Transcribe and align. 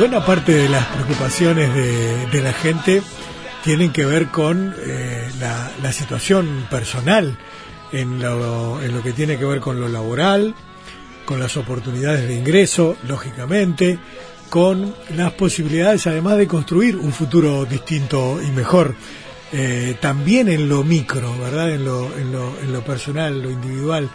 buena 0.00 0.24
parte 0.24 0.52
de 0.52 0.70
las 0.70 0.86
preocupaciones 0.86 1.74
de, 1.74 2.40
la 2.42 2.54
gente 2.54 3.02
tienen 3.62 3.92
que 3.92 4.06
ver 4.06 4.28
con 4.28 4.74
eh, 4.78 5.30
la, 5.38 5.92
situación 5.92 6.66
personal 6.70 7.36
en 7.92 8.18
lo, 8.18 8.82
en 8.82 8.94
lo 8.94 9.02
que 9.02 9.12
tiene 9.12 9.36
que 9.36 9.44
ver 9.44 9.60
con 9.60 9.78
lo 9.78 9.88
laboral, 9.88 10.54
con 11.26 11.38
las 11.38 11.58
oportunidades 11.58 12.26
de 12.26 12.34
ingreso, 12.34 12.96
lógicamente, 13.06 13.98
con 14.48 14.94
las 15.14 15.32
posibilidades 15.32 16.06
además 16.06 16.38
de 16.38 16.46
construir 16.46 16.96
un 16.96 17.12
futuro 17.12 17.66
distinto 17.66 18.40
y 18.42 18.50
mejor. 18.52 18.94
Eh, 19.52 19.98
también 20.00 20.48
en 20.48 20.66
lo 20.66 20.82
micro, 20.82 21.38
¿verdad? 21.38 21.72
En 21.72 21.84
lo, 21.84 22.16
en 22.16 22.32
lo, 22.32 22.58
en 22.58 22.72
lo 22.72 22.82
personal, 22.82 23.42
lo 23.42 23.50
individual, 23.50 24.08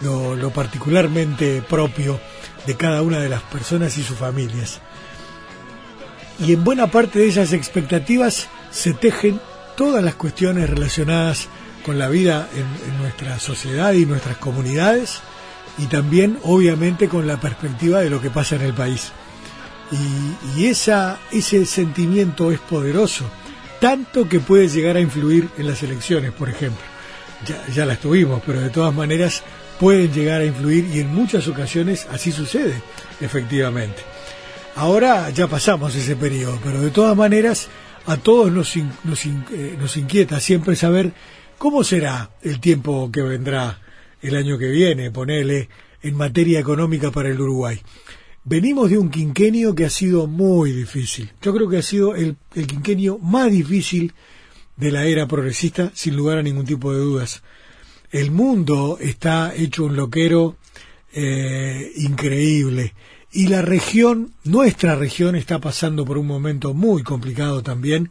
lo, 0.00 0.34
lo 0.34 0.50
particularmente 0.50 1.62
propio 1.62 2.18
de 2.66 2.74
cada 2.74 3.02
una 3.02 3.20
de 3.20 3.28
las 3.28 3.42
personas 3.42 3.96
y 3.96 4.02
sus 4.02 4.18
familias 4.18 4.80
y 6.40 6.54
en 6.54 6.64
buena 6.64 6.86
parte 6.90 7.18
de 7.18 7.28
esas 7.28 7.52
expectativas 7.52 8.48
se 8.70 8.94
tejen 8.94 9.40
todas 9.76 10.02
las 10.02 10.14
cuestiones 10.14 10.68
relacionadas 10.68 11.48
con 11.84 11.98
la 11.98 12.08
vida 12.08 12.48
en, 12.54 12.98
nuestra 12.98 13.38
sociedad 13.38 13.92
y 13.92 14.06
nuestras 14.06 14.36
comunidades 14.36 15.20
y 15.78 15.86
también 15.86 16.38
obviamente 16.42 17.08
con 17.08 17.26
la 17.26 17.40
perspectiva 17.40 18.00
de 18.00 18.10
lo 18.10 18.20
que 18.20 18.30
pasa 18.30 18.56
en 18.56 18.62
el 18.62 18.74
país. 18.74 19.12
Y, 20.56 20.66
ese 20.66 21.66
sentimiento 21.66 22.52
es 22.52 22.60
poderoso, 22.60 23.24
tanto 23.80 24.28
que 24.28 24.40
puede 24.40 24.68
llegar 24.68 24.96
a 24.96 25.00
influir 25.00 25.48
en 25.58 25.66
las 25.66 25.82
elecciones, 25.82 26.32
por 26.32 26.48
ejemplo. 26.48 26.84
Ya, 27.46 27.66
ya 27.72 27.86
las 27.86 27.98
tuvimos, 27.98 28.42
pero 28.44 28.60
de 28.60 28.70
todas 28.70 28.94
maneras 28.94 29.42
pueden 29.78 30.12
llegar 30.12 30.42
a 30.42 30.44
influir 30.44 30.84
y 30.94 31.00
en 31.00 31.14
muchas 31.14 31.48
ocasiones 31.48 32.06
así 32.10 32.30
sucede, 32.30 32.82
efectivamente. 33.20 34.02
Ahora 34.80 35.28
ya 35.28 35.46
pasamos 35.46 35.94
ese 35.94 36.16
periodo, 36.16 36.58
pero 36.64 36.80
de 36.80 36.90
todas 36.90 37.14
maneras 37.14 37.68
a 38.06 38.16
todos 38.16 38.50
nos, 38.50 38.74
nos, 39.04 39.26
eh, 39.26 39.76
nos 39.78 39.94
inquieta 39.98 40.40
siempre 40.40 40.74
saber 40.74 41.12
cómo 41.58 41.84
será 41.84 42.30
el 42.40 42.60
tiempo 42.60 43.10
que 43.12 43.20
vendrá 43.20 43.78
el 44.22 44.34
año 44.36 44.56
que 44.56 44.70
viene, 44.70 45.10
ponele, 45.10 45.68
en 46.00 46.14
materia 46.14 46.58
económica 46.58 47.10
para 47.10 47.28
el 47.28 47.38
Uruguay. 47.38 47.78
Venimos 48.44 48.88
de 48.88 48.96
un 48.96 49.10
quinquenio 49.10 49.74
que 49.74 49.84
ha 49.84 49.90
sido 49.90 50.26
muy 50.26 50.72
difícil. 50.72 51.30
Yo 51.42 51.52
creo 51.52 51.68
que 51.68 51.76
ha 51.76 51.82
sido 51.82 52.14
el, 52.14 52.38
el 52.54 52.66
quinquenio 52.66 53.18
más 53.18 53.50
difícil 53.50 54.14
de 54.78 54.92
la 54.92 55.04
era 55.04 55.28
progresista, 55.28 55.92
sin 55.92 56.16
lugar 56.16 56.38
a 56.38 56.42
ningún 56.42 56.64
tipo 56.64 56.90
de 56.90 57.00
dudas. 57.00 57.42
El 58.10 58.30
mundo 58.30 58.96
está 58.98 59.54
hecho 59.54 59.84
un 59.84 59.94
loquero 59.94 60.56
eh, 61.12 61.92
increíble 61.96 62.94
y 63.32 63.48
la 63.48 63.62
región, 63.62 64.32
nuestra 64.44 64.96
región, 64.96 65.36
está 65.36 65.60
pasando 65.60 66.04
por 66.04 66.18
un 66.18 66.26
momento 66.26 66.74
muy 66.74 67.02
complicado 67.02 67.62
también 67.62 68.10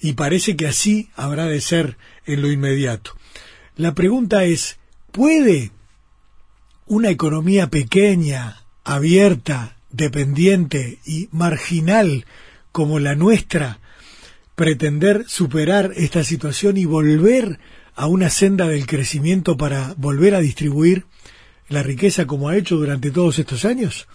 y 0.00 0.14
parece 0.14 0.56
que 0.56 0.66
así 0.66 1.10
habrá 1.14 1.46
de 1.46 1.60
ser 1.60 1.98
en 2.24 2.42
lo 2.42 2.50
inmediato. 2.50 3.12
La 3.76 3.94
pregunta 3.94 4.44
es, 4.44 4.78
¿puede 5.12 5.72
una 6.86 7.10
economía 7.10 7.68
pequeña, 7.68 8.64
abierta, 8.82 9.76
dependiente 9.90 10.98
y 11.04 11.28
marginal 11.32 12.24
como 12.72 12.98
la 12.98 13.14
nuestra 13.14 13.78
pretender 14.54 15.24
superar 15.26 15.92
esta 15.96 16.24
situación 16.24 16.76
y 16.76 16.84
volver 16.84 17.58
a 17.94 18.06
una 18.06 18.30
senda 18.30 18.66
del 18.66 18.86
crecimiento 18.86 19.56
para 19.56 19.94
volver 19.96 20.34
a 20.34 20.40
distribuir 20.40 21.04
la 21.70 21.82
riqueza 21.82 22.26
como 22.26 22.48
ha 22.48 22.56
hecho 22.56 22.76
durante 22.76 23.10
todos 23.10 23.38
estos 23.38 23.64
años? 23.64 24.06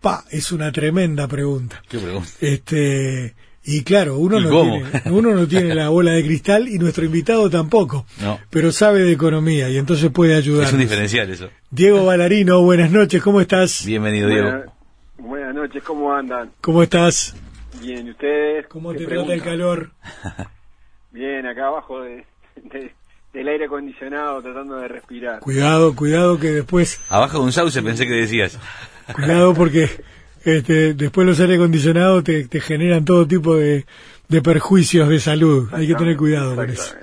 Pa, 0.00 0.24
es 0.30 0.52
una 0.52 0.72
tremenda 0.72 1.28
pregunta. 1.28 1.82
¿Qué 1.88 1.98
pregunta? 1.98 2.30
Este, 2.40 3.34
y 3.64 3.82
claro, 3.82 4.16
uno 4.16 4.40
no, 4.40 4.48
tiene, 4.48 4.84
uno 5.10 5.34
no 5.34 5.46
tiene 5.46 5.74
la 5.74 5.88
bola 5.90 6.12
de 6.12 6.24
cristal 6.24 6.68
y 6.68 6.78
nuestro 6.78 7.04
invitado 7.04 7.50
tampoco, 7.50 8.06
no. 8.22 8.38
pero 8.48 8.72
sabe 8.72 9.02
de 9.02 9.12
economía 9.12 9.68
y 9.68 9.76
entonces 9.76 10.10
puede 10.10 10.36
ayudar. 10.36 10.66
Es 10.66 10.72
un 10.72 10.78
diferencial 10.78 11.28
eso. 11.30 11.50
Diego 11.70 12.06
Balarino, 12.06 12.62
buenas 12.62 12.90
noches, 12.90 13.22
¿cómo 13.22 13.40
estás? 13.40 13.84
Bienvenido, 13.84 14.28
Diego. 14.28 14.72
Buenas, 15.18 15.54
noches, 15.54 15.82
¿cómo 15.82 16.14
andan? 16.14 16.52
¿Cómo 16.60 16.82
estás? 16.82 17.34
Bien, 17.82 18.06
¿y 18.06 18.10
ustedes? 18.10 18.66
¿Cómo 18.68 18.94
te 18.94 19.04
trata 19.04 19.34
el 19.34 19.42
calor? 19.42 19.90
Bien, 21.10 21.44
acá 21.44 21.66
abajo 21.66 22.00
de, 22.02 22.24
del 23.38 23.46
aire 23.46 23.66
acondicionado 23.66 24.42
tratando 24.42 24.78
de 24.78 24.88
respirar. 24.88 25.38
Cuidado, 25.38 25.94
cuidado 25.94 26.40
que 26.40 26.50
después... 26.50 27.00
Abajo 27.08 27.38
de 27.38 27.44
un 27.44 27.52
sauce 27.52 27.80
pensé 27.82 28.04
que 28.04 28.14
decías. 28.14 28.58
Cuidado 29.14 29.54
porque 29.54 29.88
este, 30.44 30.94
después 30.94 31.24
los 31.24 31.38
aire 31.38 31.54
acondicionados 31.54 32.24
te, 32.24 32.48
te 32.48 32.60
generan 32.60 33.04
todo 33.04 33.28
tipo 33.28 33.54
de, 33.54 33.86
de, 34.26 34.42
perjuicios 34.42 35.08
de 35.08 35.20
salud. 35.20 35.68
Hay 35.72 35.86
que 35.86 35.94
tener 35.94 36.16
cuidado 36.16 36.56
con 36.56 36.68
eso. 36.68 36.96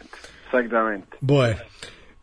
Exactamente. 0.48 1.08
Bueno. 1.22 1.56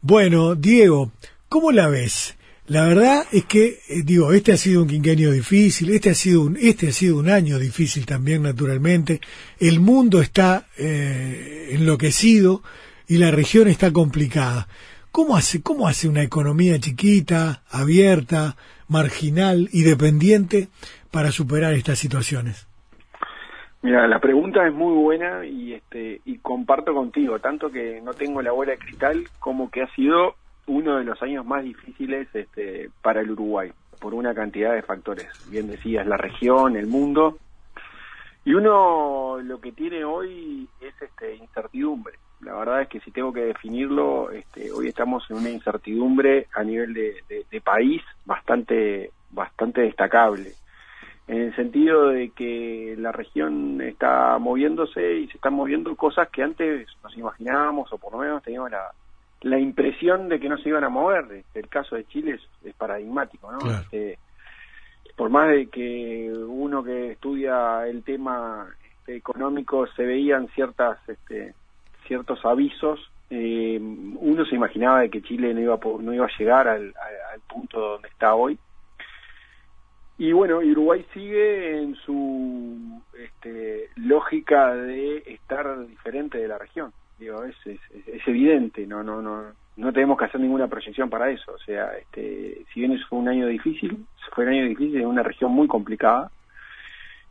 bueno, 0.03 0.55
Diego, 0.57 1.11
¿cómo 1.49 1.73
la 1.73 1.89
ves? 1.89 2.37
La 2.67 2.87
verdad 2.87 3.25
es 3.33 3.47
que, 3.47 3.81
eh, 3.89 4.03
digo, 4.05 4.35
este 4.35 4.53
ha 4.53 4.57
sido 4.59 4.83
un 4.83 4.89
quinquenio 4.89 5.33
difícil, 5.33 5.89
este 5.89 6.11
ha 6.11 6.15
sido 6.15 6.43
un, 6.43 6.59
este 6.61 6.89
ha 6.89 6.93
sido 6.93 7.17
un 7.17 7.31
año 7.31 7.59
difícil 7.59 8.05
también, 8.05 8.43
naturalmente. 8.43 9.23
El 9.59 9.81
mundo 9.81 10.21
está 10.21 10.67
eh, 10.77 11.71
enloquecido 11.73 12.63
y 13.09 13.19
la 13.19 13.31
región 13.31 13.69
está 13.69 13.93
complicada. 13.93 14.67
¿Cómo 15.13 15.37
hace, 15.37 15.63
cómo 15.63 15.89
hace 15.89 16.09
una 16.09 16.23
economía 16.23 16.79
chiquita, 16.79 17.63
abierta, 17.71 18.57
marginal 18.89 19.69
y 19.71 19.83
dependiente 19.83 20.69
para 21.11 21.31
superar 21.31 21.75
estas 21.75 21.99
situaciones? 21.99 22.67
Mira, 23.83 24.07
la 24.07 24.21
pregunta 24.21 24.67
es 24.67 24.73
muy 24.73 24.95
buena 24.95 25.45
y 25.45 25.75
este 25.75 26.21
y 26.25 26.39
comparto 26.39 26.95
contigo, 26.95 27.39
tanto 27.41 27.71
que 27.71 28.01
no 28.01 28.15
tengo 28.15 28.41
la 28.41 28.53
bola 28.53 28.73
de 28.73 29.27
como 29.39 29.71
que 29.71 29.83
ha 29.83 29.95
sido 29.95 30.37
uno 30.67 30.97
de 30.97 31.05
los 31.05 31.21
años 31.21 31.45
más 31.45 31.65
difíciles 31.65 32.29
este, 32.33 32.89
para 33.03 33.21
el 33.21 33.33
Uruguay 33.33 33.71
por 34.01 34.15
una 34.15 34.35
cantidad 34.35 34.73
de 34.75 34.83
factores. 34.83 35.29
Bien 35.51 35.69
decías, 35.69 36.07
la 36.07 36.17
región, 36.17 36.77
el 36.77 36.87
mundo. 36.87 37.39
Y 38.45 38.55
uno 38.55 39.39
lo 39.43 39.61
que 39.61 39.73
tiene 39.73 40.05
hoy 40.05 40.69
es 40.81 40.95
este 41.01 41.37
incertidumbre 41.37 42.15
la 42.43 42.55
verdad 42.55 42.83
es 42.83 42.89
que 42.89 43.01
si 43.01 43.11
tengo 43.11 43.33
que 43.33 43.45
definirlo, 43.45 44.31
este, 44.31 44.73
hoy 44.73 44.89
estamos 44.89 45.25
en 45.31 45.37
una 45.37 45.51
incertidumbre 45.51 46.49
a 46.55 46.65
nivel 46.65 46.93
de, 46.93 47.61
país 47.61 48.03
bastante, 48.25 49.11
bastante 49.31 49.83
destacable. 49.83 50.53
En 51.29 51.39
el 51.39 51.57
sentido 51.57 52.09
de 52.09 52.31
que 52.31 52.97
la 52.99 53.13
región 53.13 53.81
está 53.81 54.37
moviéndose 54.39 55.19
y 55.19 55.29
se 55.29 55.37
están 55.37 55.55
moviendo 55.55 55.95
cosas 55.95 56.29
que 56.31 56.43
antes 56.43 56.89
nos 57.05 57.17
imaginábamos 57.17 57.93
o 57.93 57.99
por 57.99 58.13
lo 58.13 58.19
menos 58.19 58.43
teníamos 58.43 58.73
la, 58.73 58.91
la 59.43 59.59
impresión 59.61 60.29
de 60.29 60.41
que 60.41 60.49
no 60.49 60.59
se 60.59 60.69
iban 60.69 60.83
a 60.83 60.89
mover. 60.89 61.45
El 61.55 61.69
caso 61.69 61.95
de 61.95 62.05
Chile 62.07 62.41
es, 62.65 62.75
paradigmático, 62.75 63.53
¿no? 63.53 63.59
Este, 63.71 64.19
por 65.17 65.31
más 65.31 65.49
de 65.49 65.69
que 65.69 66.33
uno 66.33 66.83
que 66.83 67.13
estudia 67.13 67.87
el 67.87 68.03
tema 68.03 68.67
este, 68.99 69.15
económico 69.15 69.87
se 69.87 70.05
veían 70.05 70.49
ciertas 70.49 70.99
este, 71.09 71.55
ciertos 72.13 72.45
avisos, 72.45 73.11
eh, 73.31 73.81
uno 73.81 74.45
se 74.45 74.55
imaginaba 74.55 75.01
de 75.01 75.09
que 75.09 75.23
Chile 75.23 75.55
no 75.55 75.61
iba, 75.61 75.81
no 76.01 76.13
iba 76.13 76.27
a 76.27 76.39
llegar 76.39 76.69
al, 76.69 76.93
punto 77.49 77.81
donde 77.81 78.09
está 78.09 78.35
hoy. 78.35 78.59
Y 80.19 80.33
bueno, 80.33 80.59
Uruguay 80.59 81.07
sigue 81.15 81.79
en 81.79 81.95
su 81.95 83.01
este, 83.19 83.89
lógica 83.97 84.75
de 84.75 85.23
estar 85.27 85.87
diferente 85.87 86.37
de 86.37 86.49
la 86.49 86.59
región. 86.59 86.93
Digo, 87.19 87.45
es, 87.45 87.57
es, 87.67 88.29
evidente, 88.29 88.87
no, 88.87 89.03
no, 89.03 89.23
no, 89.23 89.45
no 89.79 89.93
tenemos 89.95 90.19
que 90.19 90.27
hacer 90.27 90.41
ninguna 90.43 90.69
proyección 90.69 91.09
para 91.09 91.31
eso. 91.31 91.53
O 91.53 91.59
sea, 91.61 91.97
este, 91.97 92.67
si 92.75 92.81
bien 92.81 92.93
eso 92.93 93.07
fue 93.09 93.21
un 93.21 93.29
año 93.31 93.47
difícil, 93.47 94.05
fue 94.35 94.45
un 94.45 94.51
año 94.51 94.65
difícil 94.67 95.01
en 95.01 95.07
una 95.07 95.23
región 95.23 95.51
muy 95.51 95.67
complicada. 95.67 96.31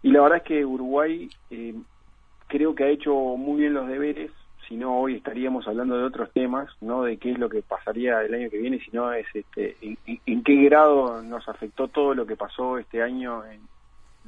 Y 0.02 0.10
la 0.10 0.22
verdad 0.22 0.38
es 0.40 0.44
que 0.44 0.66
Uruguay 0.66 1.30
eh, 1.52 1.76
creo 2.48 2.74
que 2.74 2.86
ha 2.86 2.90
hecho 2.90 3.14
muy 3.38 3.62
bien 3.62 3.76
los 3.76 3.88
deberes 3.88 4.32
si 4.72 4.78
no 4.78 4.98
hoy 5.02 5.16
estaríamos 5.16 5.68
hablando 5.68 5.98
de 5.98 6.06
otros 6.06 6.32
temas, 6.32 6.70
no 6.80 7.04
de 7.04 7.18
qué 7.18 7.32
es 7.32 7.38
lo 7.38 7.50
que 7.50 7.62
pasaría 7.62 8.22
el 8.22 8.34
año 8.34 8.50
que 8.50 8.58
viene, 8.58 8.80
sino 8.80 9.12
es 9.12 9.28
este, 9.34 9.76
en, 9.82 10.44
qué 10.44 10.56
grado 10.64 11.22
nos 11.22 11.46
afectó 11.50 11.90
todo 11.90 12.16
lo 12.16 12.26
que 12.26 12.38
pasó 12.38 12.78
este 12.78 13.04
año 13.04 13.44
en 13.44 13.60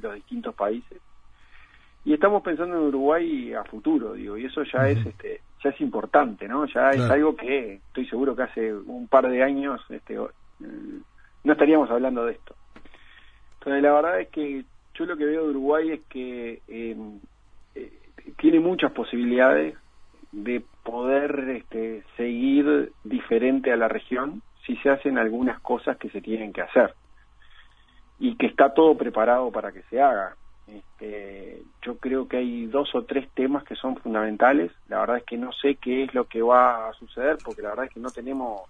los 0.02 0.14
distintos 0.16 0.54
países. 0.54 1.00
Y 2.04 2.12
estamos 2.12 2.42
pensando 2.42 2.76
en 2.76 2.88
Uruguay 2.88 3.54
a 3.54 3.64
futuro, 3.64 4.12
digo, 4.12 4.36
y 4.36 4.44
eso 4.44 4.62
ya 4.64 4.86
es 4.86 5.06
este 5.06 5.40
ya 5.62 5.70
es 5.70 5.80
importante, 5.80 6.46
¿no? 6.46 6.66
Ya 6.66 6.90
es 6.90 7.00
algo 7.00 7.34
que 7.34 7.76
estoy 7.76 8.06
seguro 8.06 8.36
que 8.36 8.42
hace 8.42 8.74
un 8.74 9.08
par 9.08 9.26
de 9.30 9.42
años 9.42 9.80
este 9.88 10.14
no 10.18 11.52
estaríamos 11.52 11.90
hablando 11.90 12.26
de 12.26 12.32
esto. 12.32 12.54
Entonces 13.60 13.82
la 13.82 13.92
verdad 13.94 14.20
es 14.20 14.28
que 14.28 14.62
yo 14.92 15.06
lo 15.06 15.16
que 15.16 15.24
veo 15.24 15.44
de 15.44 15.50
Uruguay 15.50 15.90
es 15.92 16.00
que 16.10 16.60
eh, 16.68 16.96
eh, 17.76 17.92
tiene 18.36 18.60
muchas 18.60 18.92
posibilidades 18.92 19.74
de 20.34 20.64
poder 20.82 21.48
este, 21.50 22.02
seguir 22.16 22.92
diferente 23.04 23.72
a 23.72 23.76
la 23.76 23.88
región 23.88 24.42
si 24.66 24.76
se 24.76 24.90
hacen 24.90 25.18
algunas 25.18 25.60
cosas 25.60 25.96
que 25.96 26.10
se 26.10 26.20
tienen 26.20 26.52
que 26.52 26.62
hacer 26.62 26.94
y 28.18 28.36
que 28.36 28.46
está 28.46 28.74
todo 28.74 28.96
preparado 28.96 29.50
para 29.50 29.72
que 29.72 29.82
se 29.82 30.00
haga. 30.00 30.36
Este, 30.66 31.62
yo 31.82 31.98
creo 31.98 32.26
que 32.26 32.38
hay 32.38 32.66
dos 32.66 32.94
o 32.94 33.02
tres 33.02 33.28
temas 33.34 33.64
que 33.64 33.76
son 33.76 33.96
fundamentales. 33.96 34.72
La 34.88 35.00
verdad 35.00 35.18
es 35.18 35.24
que 35.24 35.36
no 35.36 35.52
sé 35.52 35.76
qué 35.76 36.04
es 36.04 36.14
lo 36.14 36.24
que 36.24 36.42
va 36.42 36.88
a 36.88 36.92
suceder, 36.94 37.36
porque 37.44 37.62
la 37.62 37.70
verdad 37.70 37.86
es 37.86 37.92
que 37.92 38.00
no 38.00 38.10
tenemos 38.10 38.62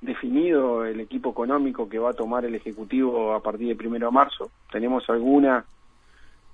definido 0.00 0.84
el 0.84 1.00
equipo 1.00 1.30
económico 1.30 1.88
que 1.88 1.98
va 1.98 2.10
a 2.10 2.14
tomar 2.14 2.44
el 2.44 2.54
Ejecutivo 2.54 3.32
a 3.32 3.42
partir 3.42 3.68
del 3.68 3.76
primero 3.76 4.08
de 4.08 4.12
marzo. 4.12 4.50
Tenemos 4.70 5.08
algunas 5.08 5.64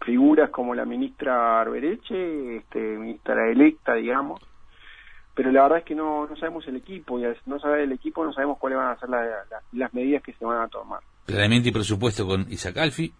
figuras 0.04 0.50
como 0.50 0.74
la 0.74 0.84
ministra 0.84 1.60
Arbereche, 1.60 2.56
este, 2.56 2.78
ministra 2.78 3.50
electa, 3.50 3.94
digamos, 3.94 4.40
pero 5.34 5.52
la 5.52 5.62
verdad 5.62 5.78
es 5.78 5.84
que 5.84 5.94
no, 5.94 6.26
no 6.26 6.36
sabemos 6.36 6.66
el 6.68 6.76
equipo 6.76 7.18
y 7.18 7.24
al 7.24 7.36
no 7.46 7.58
saber 7.58 7.80
el 7.80 7.92
equipo 7.92 8.24
no 8.24 8.32
sabemos 8.32 8.58
cuáles 8.58 8.78
van 8.78 8.90
a 8.90 8.98
ser 8.98 9.08
las 9.72 9.94
medidas 9.94 10.22
que 10.22 10.32
se 10.32 10.44
van 10.44 10.62
a 10.62 10.68
tomar. 10.68 11.00
Planeamiento 11.26 11.68
y 11.68 11.72
presupuesto 11.72 12.26
con 12.26 12.42
Isaac 12.50 12.76
Alfi. 12.78 13.12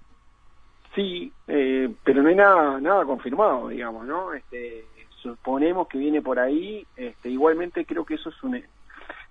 Sí, 0.94 1.32
eh, 1.46 1.88
pero 2.02 2.22
no 2.22 2.28
hay 2.28 2.34
nada 2.34 2.80
nada 2.80 3.04
confirmado, 3.04 3.68
digamos, 3.68 4.06
¿no? 4.06 4.34
Este, 4.34 4.84
suponemos 5.22 5.86
que 5.88 5.98
viene 5.98 6.20
por 6.20 6.38
ahí. 6.38 6.84
Este, 6.96 7.30
igualmente 7.30 7.84
creo 7.84 8.04
que 8.04 8.14
eso 8.14 8.30
es 8.30 8.42
un, 8.42 8.60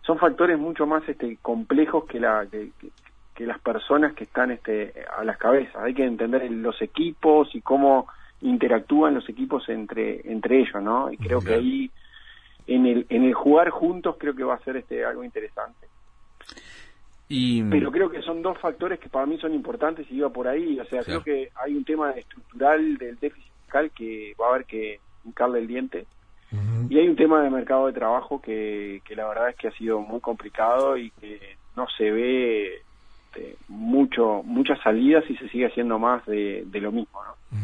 son 0.02 0.18
factores 0.18 0.58
mucho 0.58 0.88
más 0.88 1.08
este, 1.08 1.38
complejos 1.42 2.06
que 2.06 2.20
la 2.20 2.48
que, 2.50 2.72
que, 3.40 3.46
las 3.46 3.60
personas 3.60 4.14
que 4.14 4.26
están 4.26 4.52
este, 4.52 4.94
a 5.18 5.24
las 5.24 5.38
cabezas. 5.38 5.76
Hay 5.78 5.94
que 5.94 6.04
entender 6.04 6.50
los 6.52 6.82
equipos 6.82 7.54
y 7.56 7.62
cómo 7.62 8.08
interactúan 8.42 9.16
los 9.16 9.28
equipos 9.30 9.68
entre 9.70 10.22
entre 10.32 10.60
ellos, 10.60 10.82
¿no? 10.82 11.12
Y 11.12 11.18
creo 11.18 11.42
que 11.42 11.54
ahí 11.54 11.92
en 12.68 12.86
el 12.86 13.06
en 13.10 13.24
el 13.24 13.34
jugar 13.34 13.70
juntos 13.70 14.16
creo 14.18 14.36
que 14.36 14.44
va 14.44 14.56
a 14.56 14.64
ser 14.64 14.78
este 14.78 15.04
algo 15.06 15.24
interesante. 15.24 15.88
Pero 17.70 17.92
creo 17.92 18.10
que 18.10 18.24
son 18.24 18.42
dos 18.42 18.58
factores 18.58 19.00
que 19.00 19.08
para 19.08 19.28
mí 19.28 19.38
son 19.38 19.54
importantes 19.54 20.10
y 20.10 20.16
iba 20.16 20.30
por 20.30 20.48
ahí. 20.48 20.80
O 20.80 20.86
sea, 20.86 21.04
creo 21.04 21.22
que 21.22 21.50
hay 21.64 21.76
un 21.76 21.86
tema 21.86 22.12
estructural 22.12 22.98
del 22.98 23.20
déficit 23.20 23.52
fiscal 23.62 23.92
que 23.92 24.34
va 24.40 24.48
a 24.48 24.50
haber 24.50 24.66
que 24.66 25.00
hincarle 25.26 25.60
el 25.60 25.68
diente. 25.68 26.06
Y 26.90 26.98
hay 26.98 27.08
un 27.08 27.16
tema 27.16 27.44
de 27.44 27.52
mercado 27.52 27.86
de 27.86 27.94
trabajo 27.94 28.42
que, 28.42 29.04
que 29.06 29.16
la 29.16 29.28
verdad 29.28 29.50
es 29.50 29.56
que 29.56 29.68
ha 29.68 29.72
sido 29.72 30.00
muy 30.02 30.20
complicado 30.20 30.98
y 30.98 31.12
que 31.12 31.40
no 31.76 31.86
se 31.96 32.10
ve 32.10 32.82
este, 33.32 33.58
mucho 33.68 34.42
muchas 34.44 34.80
salidas 34.82 35.24
y 35.30 35.36
se 35.38 35.50
sigue 35.50 35.68
haciendo 35.68 36.00
más 36.00 36.26
de, 36.26 36.66
lo 36.74 36.92
mismo. 36.92 37.20
¿no? 37.24 37.60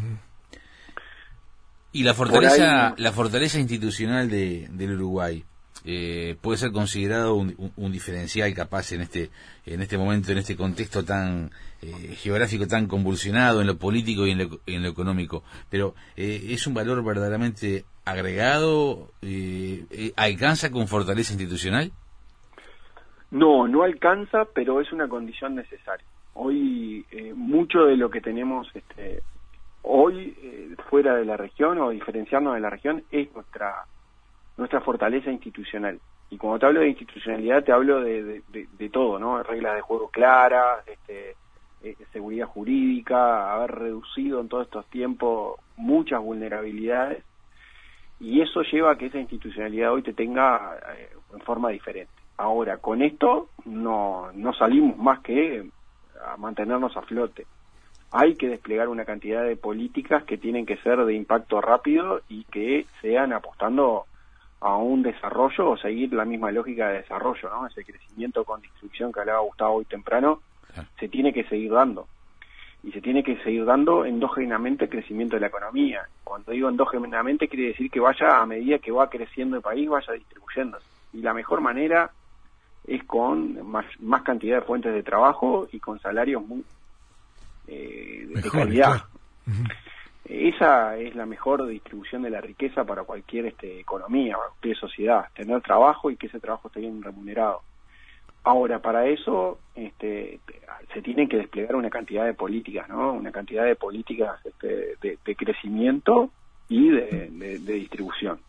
Y 1.91 2.03
la 2.03 2.13
fortaleza, 2.13 2.93
la 2.97 3.11
fortaleza 3.11 3.59
institucional 3.59 4.29
de, 4.29 4.67
del 4.69 4.93
Uruguay 4.93 5.43
eh, 5.85 6.35
puede 6.41 6.57
ser 6.57 6.71
considerado 6.71 7.35
un, 7.35 7.91
diferencial 7.91 8.53
capaz 8.53 8.91
en 8.91 9.01
este 9.01 9.29
en 9.65 9.81
este 9.81 9.97
momento 9.97 10.31
en 10.31 10.39
este 10.39 10.55
contexto 10.55 11.05
tan 11.05 11.51
eh, 11.81 12.15
geográfico 12.15 12.67
tan 12.67 12.87
convulsionado 12.87 13.61
en 13.61 13.67
lo 13.67 13.77
político 13.77 14.25
y 14.25 14.31
en 14.31 14.39
lo, 14.39 14.59
en 14.65 14.81
lo 14.81 14.89
económico 14.89 15.43
pero 15.69 15.93
eh, 16.17 16.47
es 16.49 16.65
un 16.65 16.73
valor 16.73 17.03
verdaderamente 17.03 17.85
agregado 18.03 19.11
alcanza 20.15 20.71
con 20.71 20.87
fortaleza 20.87 21.33
institucional 21.33 21.91
no 23.31 23.67
no 23.67 23.83
alcanza 23.83 24.45
pero 24.45 24.81
es 24.81 24.91
una 24.91 25.07
condición 25.07 25.55
necesaria 25.55 26.05
hoy 26.33 27.05
mucho 27.35 27.85
de 27.85 27.97
lo 27.97 28.09
que 28.09 28.21
tenemos 28.21 28.67
este 28.75 29.21
hoy 29.81 30.35
fuera 30.89 31.15
de 31.15 31.25
la 31.25 31.37
región 31.37 31.79
o 31.79 31.89
diferenciarnos 31.89 32.55
de 32.55 32.59
la 32.59 32.69
región 32.69 33.03
es 33.11 33.33
nuestra 33.33 33.85
nuestra 34.57 34.81
fortaleza 34.81 35.31
institucional. 35.31 35.99
Y 36.29 36.37
cuando 36.37 36.59
te 36.59 36.65
hablo 36.65 36.79
de 36.81 36.89
institucionalidad, 36.89 37.63
te 37.63 37.71
hablo 37.71 38.01
de, 38.01 38.41
de, 38.49 38.89
todo, 38.89 39.19
¿no? 39.19 39.41
Reglas 39.43 39.75
de 39.75 39.81
juego 39.81 40.09
claras, 40.09 40.87
este, 40.87 41.35
eh, 41.83 41.95
seguridad 42.11 42.47
jurídica, 42.47 43.53
haber 43.53 43.71
reducido 43.71 44.41
en 44.41 44.49
todos 44.49 44.65
estos 44.65 44.85
tiempos 44.87 45.59
muchas 45.77 46.21
vulnerabilidades. 46.21 47.23
Y 48.19 48.41
eso 48.41 48.61
lleva 48.63 48.91
a 48.91 48.97
que 48.97 49.07
esa 49.07 49.19
institucionalidad 49.19 49.91
hoy 49.91 50.01
te 50.01 50.13
tenga 50.13 50.77
eh, 50.97 51.09
en 51.33 51.41
forma 51.41 51.69
diferente. 51.69 52.11
Ahora, 52.37 52.77
con 52.77 53.01
esto 53.01 53.49
no, 53.65 54.31
no 54.33 54.53
salimos 54.53 54.97
más 54.97 55.21
que 55.21 55.69
a 56.25 56.37
mantenernos 56.37 56.95
a 56.97 57.01
flote. 57.01 57.45
Hay 58.11 58.35
que 58.35 58.47
desplegar 58.47 58.87
una 58.87 59.05
cantidad 59.05 59.43
de 59.43 59.55
políticas 59.55 60.23
que 60.23 60.37
tienen 60.37 60.65
que 60.65 60.77
ser 60.77 61.03
de 61.05 61.13
impacto 61.13 61.61
rápido 61.61 62.21
y 62.29 62.43
que 62.45 62.85
sean 63.01 63.33
apostando 63.33 64.05
a 64.61 64.77
un 64.77 65.03
desarrollo 65.03 65.69
o 65.69 65.77
seguir 65.77 66.13
la 66.13 66.25
misma 66.25 66.51
lógica 66.51 66.89
de 66.89 67.01
desarrollo, 67.01 67.49
¿no? 67.49 67.67
Ese 67.67 67.83
crecimiento 67.83 68.43
con 68.43 68.61
distribución 68.61 69.11
que 69.11 69.19
hablaba 69.19 69.39
Gustavo 69.41 69.75
hoy 69.75 69.85
temprano, 69.85 70.39
se 70.99 71.07
tiene 71.07 71.33
que 71.33 71.43
seguir 71.45 71.71
dando. 71.71 72.07
Y 72.83 72.91
se 72.91 73.01
tiene 73.01 73.23
que 73.23 73.37
seguir 73.43 73.65
dando 73.65 74.05
endógenamente 74.05 74.85
el 74.85 74.91
crecimiento 74.91 75.35
de 75.35 75.41
la 75.41 75.47
economía. 75.47 76.07
Cuando 76.23 76.51
digo 76.51 76.69
endógenamente 76.69 77.47
quiere 77.47 77.69
decir 77.69 77.89
que 77.89 77.99
vaya 77.99 78.41
a 78.41 78.45
medida 78.45 78.79
que 78.79 78.91
va 78.91 79.09
creciendo 79.09 79.57
el 79.57 79.61
país, 79.61 79.89
vaya 79.89 80.13
distribuyendo. 80.13 80.77
Y 81.13 81.21
la 81.21 81.33
mejor 81.33 81.61
manera 81.61 82.11
es 82.87 83.03
con 83.03 83.67
más, 83.67 83.85
más 83.99 84.23
cantidad 84.23 84.59
de 84.59 84.65
fuentes 84.65 84.93
de 84.93 85.03
trabajo 85.03 85.67
y 85.71 85.79
con 85.79 85.99
salarios 85.99 86.45
muy, 86.45 86.63
eh, 87.67 88.27
de 88.27 88.49
calidad. 88.49 89.03
Esa 90.25 90.97
es 90.97 91.15
la 91.15 91.27
mejor 91.27 91.67
distribución 91.67 92.23
de 92.23 92.31
la 92.31 92.41
riqueza 92.41 92.83
para 92.83 93.03
cualquier 93.03 93.45
este, 93.45 93.79
economía, 93.79 94.35
cualquier 94.35 94.75
sociedad, 94.75 95.25
tener 95.35 95.61
trabajo 95.61 96.09
y 96.09 96.17
que 96.17 96.27
ese 96.27 96.39
trabajo 96.39 96.67
esté 96.67 96.79
bien 96.79 97.01
remunerado. 97.03 97.61
Ahora, 98.43 98.79
para 98.79 99.07
eso 99.07 99.59
este, 99.75 100.39
se 100.93 101.01
tienen 101.01 101.27
que 101.27 101.37
desplegar 101.37 101.75
una 101.75 101.89
cantidad 101.89 102.25
de 102.25 102.33
políticas, 102.33 102.87
¿no? 102.89 103.13
Una 103.13 103.31
cantidad 103.31 103.65
de 103.65 103.75
políticas 103.75 104.39
este, 104.45 104.95
de, 105.01 105.35
crecimiento 105.35 106.29
y 106.69 106.89
de, 106.89 107.59
distribución. 107.59 108.39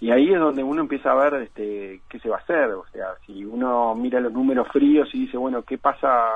Y 0.00 0.10
ahí 0.10 0.32
es 0.32 0.40
donde 0.40 0.62
uno 0.62 0.80
empieza 0.80 1.12
a 1.12 1.14
ver 1.14 1.42
este, 1.42 2.00
qué 2.08 2.18
se 2.20 2.28
va 2.28 2.36
a 2.36 2.40
hacer. 2.40 2.70
O 2.70 2.86
sea, 2.92 3.14
si 3.26 3.44
uno 3.44 3.94
mira 3.94 4.18
los 4.20 4.32
números 4.32 4.68
fríos 4.68 5.08
y 5.14 5.26
dice, 5.26 5.36
bueno, 5.36 5.62
¿qué 5.62 5.76
pasa 5.76 6.26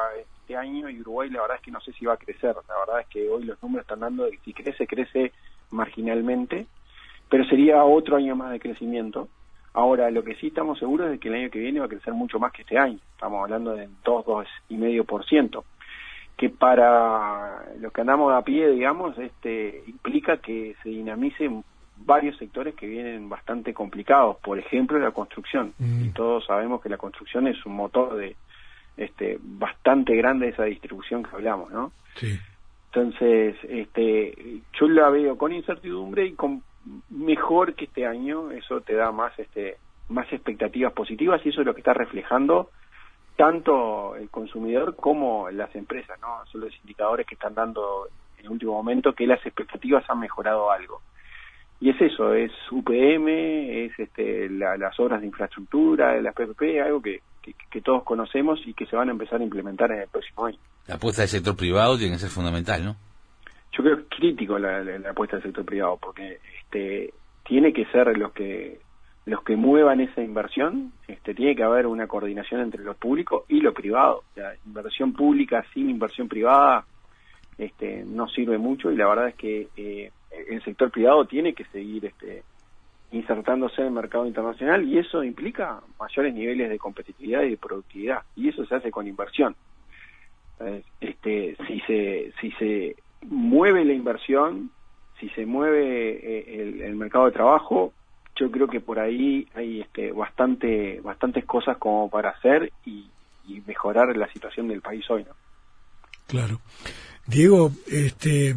este 0.44 0.56
año 0.56 0.90
y 0.90 1.00
Uruguay 1.00 1.30
la 1.30 1.40
verdad 1.40 1.56
es 1.56 1.62
que 1.62 1.70
no 1.70 1.80
sé 1.80 1.92
si 1.92 2.04
va 2.04 2.14
a 2.14 2.18
crecer. 2.18 2.54
La 2.68 2.78
verdad 2.78 3.00
es 3.00 3.06
que 3.06 3.28
hoy 3.28 3.44
los 3.44 3.60
números 3.62 3.84
están 3.84 4.00
dando 4.00 4.24
de 4.24 4.38
si 4.44 4.52
crece, 4.52 4.86
crece 4.86 5.32
marginalmente, 5.70 6.66
pero 7.30 7.44
sería 7.46 7.82
otro 7.84 8.16
año 8.16 8.36
más 8.36 8.52
de 8.52 8.60
crecimiento. 8.60 9.28
Ahora, 9.72 10.10
lo 10.10 10.22
que 10.22 10.36
sí 10.36 10.48
estamos 10.48 10.78
seguros 10.78 11.10
es 11.10 11.18
que 11.18 11.28
el 11.28 11.34
año 11.34 11.50
que 11.50 11.58
viene 11.58 11.80
va 11.80 11.86
a 11.86 11.88
crecer 11.88 12.12
mucho 12.12 12.38
más 12.38 12.52
que 12.52 12.62
este 12.62 12.78
año. 12.78 12.98
Estamos 13.12 13.42
hablando 13.42 13.74
de 13.74 13.88
2, 14.04 14.26
2,5%, 14.26 15.64
que 16.36 16.50
para 16.50 17.64
los 17.80 17.92
que 17.92 18.00
andamos 18.02 18.32
a 18.32 18.42
pie, 18.42 18.68
digamos, 18.68 19.18
este 19.18 19.82
implica 19.86 20.36
que 20.36 20.76
se 20.82 20.90
dinamicen 20.90 21.64
varios 21.96 22.36
sectores 22.36 22.74
que 22.74 22.86
vienen 22.86 23.28
bastante 23.28 23.72
complicados. 23.72 24.36
Por 24.38 24.58
ejemplo, 24.58 24.98
la 24.98 25.12
construcción. 25.12 25.74
Mm. 25.78 26.04
Y 26.04 26.08
todos 26.10 26.44
sabemos 26.46 26.82
que 26.82 26.88
la 26.88 26.98
construcción 26.98 27.46
es 27.46 27.64
un 27.64 27.74
motor 27.74 28.16
de, 28.16 28.36
este, 28.96 29.38
bastante 29.40 30.14
grande 30.16 30.48
esa 30.48 30.64
distribución 30.64 31.22
que 31.22 31.34
hablamos, 31.34 31.70
¿no? 31.72 31.92
Sí. 32.16 32.38
Entonces, 32.86 33.56
este, 33.68 34.60
yo 34.78 34.88
la 34.88 35.10
veo 35.10 35.36
con 35.36 35.52
incertidumbre 35.52 36.26
y 36.26 36.32
con 36.34 36.62
mejor 37.10 37.74
que 37.74 37.86
este 37.86 38.06
año, 38.06 38.50
eso 38.52 38.80
te 38.82 38.94
da 38.94 39.10
más, 39.10 39.36
este, 39.38 39.78
más 40.08 40.32
expectativas 40.32 40.92
positivas 40.92 41.40
y 41.44 41.48
eso 41.48 41.60
es 41.60 41.66
lo 41.66 41.74
que 41.74 41.80
está 41.80 41.94
reflejando 41.94 42.70
tanto 43.36 44.14
el 44.16 44.30
consumidor 44.30 44.94
como 44.94 45.50
las 45.50 45.74
empresas, 45.74 46.20
¿no? 46.20 46.46
Son 46.52 46.60
los 46.60 46.74
indicadores 46.76 47.26
que 47.26 47.34
están 47.34 47.54
dando 47.54 48.08
en 48.38 48.44
el 48.44 48.52
último 48.52 48.74
momento 48.74 49.12
que 49.12 49.26
las 49.26 49.44
expectativas 49.44 50.08
han 50.08 50.20
mejorado 50.20 50.70
algo. 50.70 51.00
Y 51.80 51.90
es 51.90 52.00
eso, 52.00 52.32
es 52.32 52.52
UPM, 52.70 53.28
es 53.28 53.98
este, 53.98 54.48
las 54.48 54.98
obras 55.00 55.20
de 55.20 55.26
infraestructura, 55.26 56.14
de 56.14 56.22
las 56.22 56.34
PPP, 56.34 56.80
algo 56.82 57.02
que, 57.02 57.20
que, 57.42 57.80
todos 57.82 58.04
conocemos 58.04 58.60
y 58.64 58.72
que 58.72 58.86
se 58.86 58.96
van 58.96 59.08
a 59.08 59.12
empezar 59.12 59.40
a 59.40 59.44
implementar 59.44 59.90
en 59.92 60.00
el 60.00 60.08
próximo 60.08 60.46
año. 60.46 60.58
La 60.86 60.94
apuesta 60.94 61.22
del 61.22 61.28
sector 61.28 61.56
privado 61.56 61.98
tiene 61.98 62.14
que 62.14 62.20
ser 62.20 62.30
fundamental, 62.30 62.84
¿no? 62.84 62.96
Yo 63.72 63.82
creo 63.82 63.96
que 63.96 64.02
es 64.02 64.08
crítico 64.08 64.58
la, 64.58 64.80
apuesta 65.10 65.36
del 65.36 65.42
sector 65.42 65.64
privado 65.64 65.98
porque 66.00 66.38
este, 66.62 67.12
tiene 67.44 67.72
que 67.72 67.84
ser 67.86 68.16
los 68.16 68.32
que 68.32 68.80
los 69.26 69.42
que 69.42 69.56
muevan 69.56 70.00
esa 70.00 70.20
inversión, 70.20 70.92
este, 71.08 71.34
tiene 71.34 71.56
que 71.56 71.62
haber 71.62 71.86
una 71.86 72.06
coordinación 72.06 72.60
entre 72.60 72.84
lo 72.84 72.94
público 72.94 73.46
y 73.48 73.60
lo 73.60 73.72
privado. 73.72 74.22
La 74.36 74.54
inversión 74.66 75.14
pública 75.14 75.64
sin 75.72 75.88
inversión 75.88 76.28
privada 76.28 76.84
este, 77.56 78.04
no 78.04 78.28
sirve 78.28 78.58
mucho 78.58 78.90
y 78.90 78.96
la 78.96 79.08
verdad 79.08 79.28
es 79.28 79.34
que 79.36 79.68
eh, 79.76 80.10
el 80.48 80.62
sector 80.62 80.90
privado 80.90 81.24
tiene 81.26 81.54
que 81.54 81.64
seguir 81.66 82.06
este, 82.06 82.42
insertándose 83.12 83.80
en 83.80 83.88
el 83.88 83.92
mercado 83.92 84.26
internacional 84.26 84.84
y 84.84 84.98
eso 84.98 85.22
implica 85.22 85.80
mayores 85.98 86.34
niveles 86.34 86.68
de 86.68 86.78
competitividad 86.78 87.42
y 87.42 87.50
de 87.50 87.56
productividad 87.56 88.22
y 88.36 88.48
eso 88.48 88.64
se 88.66 88.74
hace 88.74 88.90
con 88.90 89.06
inversión. 89.06 89.54
Este, 91.00 91.56
si 91.66 91.80
se 91.80 92.32
si 92.40 92.50
se 92.52 92.96
mueve 93.22 93.84
la 93.84 93.92
inversión, 93.92 94.70
si 95.18 95.28
se 95.30 95.46
mueve 95.46 96.10
eh, 96.12 96.84
el, 96.84 96.96
mercado 96.96 97.26
de 97.26 97.32
trabajo, 97.32 97.92
yo 98.36 98.50
creo 98.50 98.68
que 98.68 98.80
por 98.80 98.98
ahí 98.98 99.46
hay 99.54 99.80
este, 99.80 100.12
bastante 100.12 101.00
bastantes 101.02 101.44
cosas 101.44 101.76
como 101.78 102.08
para 102.10 102.30
hacer 102.30 102.72
y, 102.84 103.10
mejorar 103.66 104.16
la 104.16 104.26
situación 104.32 104.68
del 104.68 104.80
país 104.80 105.08
hoy, 105.10 105.22
¿no? 105.24 105.32
Claro. 106.26 106.60
Diego, 107.26 107.72
este, 107.86 108.54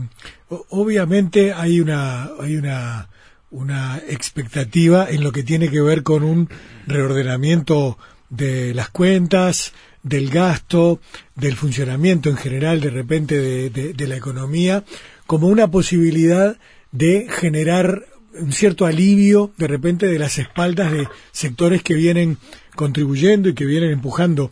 obviamente 0.50 1.54
hay 1.54 1.80
una, 1.80 2.30
hay 2.40 2.58
una, 2.58 3.10
una 3.50 3.98
expectativa 4.08 5.10
en 5.10 5.24
lo 5.24 5.32
que 5.32 5.44
tiene 5.44 5.70
que 5.70 5.82
ver 5.82 6.04
con 6.04 6.24
un 6.24 6.50
reordenamiento 6.86 7.98
de 8.30 8.74
las 8.74 8.90
cuentas, 8.90 9.74
del 10.04 10.30
gasto, 10.30 11.00
del 11.36 11.56
funcionamiento 11.56 12.30
en 12.30 12.38
general 12.38 12.80
de 12.82 12.90
repente 12.90 13.70
de, 13.70 14.08
la 14.08 14.16
economía, 14.16 14.84
como 15.26 15.48
una 15.48 15.70
posibilidad 15.70 16.58
de 16.92 17.28
generar 17.30 18.06
un 18.40 18.54
cierto 18.54 18.86
alivio 18.86 19.52
de 19.58 19.68
repente 19.68 20.08
de 20.08 20.20
las 20.20 20.38
espaldas 20.38 20.92
de 20.92 21.08
sectores 21.32 21.84
que 21.84 21.96
vienen 21.96 22.38
contribuyendo 22.76 23.50
y 23.50 23.54
que 23.54 23.66
vienen 23.66 23.92
empujando 23.92 24.52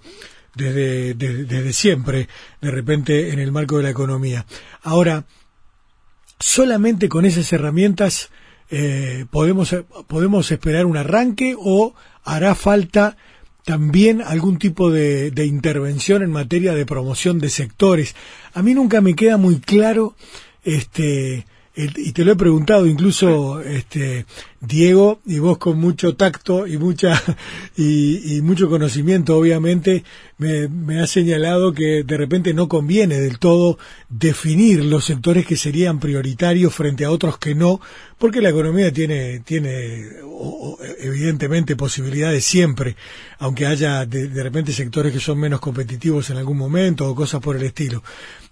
desde, 0.55 1.13
desde, 1.13 1.73
siempre, 1.73 2.27
de 2.61 2.71
repente 2.71 3.31
en 3.31 3.39
el 3.39 3.51
marco 3.51 3.77
de 3.77 3.83
la 3.83 3.89
economía. 3.89 4.45
Ahora, 4.81 5.25
solamente 6.39 7.09
con 7.09 7.25
esas 7.25 7.51
herramientas 7.53 8.29
eh, 8.69 9.25
podemos, 9.29 9.75
podemos 10.07 10.51
esperar 10.51 10.85
un 10.85 10.97
arranque 10.97 11.55
o 11.57 11.93
hará 12.23 12.55
falta 12.55 13.17
también 13.63 14.21
algún 14.21 14.57
tipo 14.57 14.91
de, 14.91 15.31
de, 15.31 15.45
intervención 15.45 16.21
en 16.21 16.31
materia 16.31 16.73
de 16.73 16.85
promoción 16.85 17.39
de 17.39 17.49
sectores. 17.49 18.15
A 18.53 18.61
mí 18.61 18.73
nunca 18.73 19.01
me 19.01 19.15
queda 19.15 19.37
muy 19.37 19.59
claro 19.59 20.15
este 20.63 21.45
y 21.75 22.11
te 22.13 22.23
lo 22.23 22.31
he 22.31 22.35
preguntado 22.35 22.87
incluso 22.87 23.61
este 23.61 24.25
Diego 24.61 25.19
y 25.25 25.39
vos 25.39 25.57
con 25.57 25.77
mucho 25.77 26.15
tacto 26.15 26.65
y 26.67 26.77
mucha 26.77 27.21
y, 27.77 28.39
mucho 28.41 28.69
conocimiento 28.69 29.37
obviamente 29.37 30.03
me, 30.37 30.67
me 30.67 31.01
has 31.01 31.09
señalado 31.09 31.73
que 31.73 32.03
de 32.03 32.17
repente 32.17 32.53
no 32.53 32.67
conviene 32.67 33.19
del 33.19 33.39
todo 33.39 33.77
definir 34.09 34.85
los 34.85 35.05
sectores 35.05 35.45
que 35.45 35.57
serían 35.57 35.99
prioritarios 35.99 36.73
frente 36.73 37.05
a 37.05 37.11
otros 37.11 37.37
que 37.37 37.55
no 37.55 37.81
porque 38.17 38.41
la 38.41 38.49
economía 38.49 38.91
tiene 38.93 39.41
tiene 39.41 40.05
evidentemente 40.99 41.75
posibilidades 41.75 42.45
siempre 42.45 42.95
aunque 43.39 43.65
haya 43.65 44.05
de 44.05 44.43
repente 44.43 44.71
sectores 44.71 45.11
que 45.11 45.19
son 45.19 45.39
menos 45.39 45.59
competitivos 45.59 46.29
en 46.29 46.37
algún 46.37 46.57
momento 46.57 47.09
o 47.09 47.15
cosas 47.15 47.41
por 47.41 47.57
el 47.57 47.63
estilo 47.63 48.01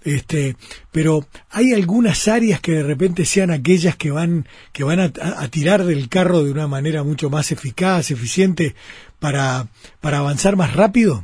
este, 0.06 0.56
pero 0.92 1.22
hay 1.52 1.74
algunas 1.74 2.28
áreas 2.28 2.62
que 2.62 2.74
de 2.74 2.84
repente 2.84 3.26
sean 3.26 3.52
aquellas 3.52 3.96
que 3.96 4.12
van, 4.12 4.46
que 4.72 4.84
van 4.84 5.00
a, 5.00 5.12
tirar 5.50 5.84
del 5.84 6.10
carro 6.10 6.44
de 6.44 6.52
una 6.52 6.68
manera 6.68 7.04
mucho 7.04 7.30
más 7.30 7.52
eficaz, 7.52 8.12
eficiente, 8.12 8.76
para, 9.20 9.66
para 10.02 10.20
avanzar 10.20 10.56
más 10.56 10.76
rápido. 10.76 11.24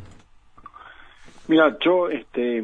Mira, 1.48 1.78
yo, 1.84 2.10
este, 2.10 2.64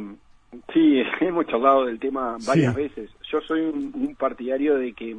sí, 0.73 1.01
hemos 1.21 1.47
charlado 1.47 1.85
del 1.85 1.99
tema 1.99 2.37
varias 2.45 2.75
veces. 2.75 3.09
Yo 3.31 3.41
soy 3.41 3.61
un, 3.61 4.15
partidario 4.15 4.77
de 4.77 4.93
que 4.93 5.15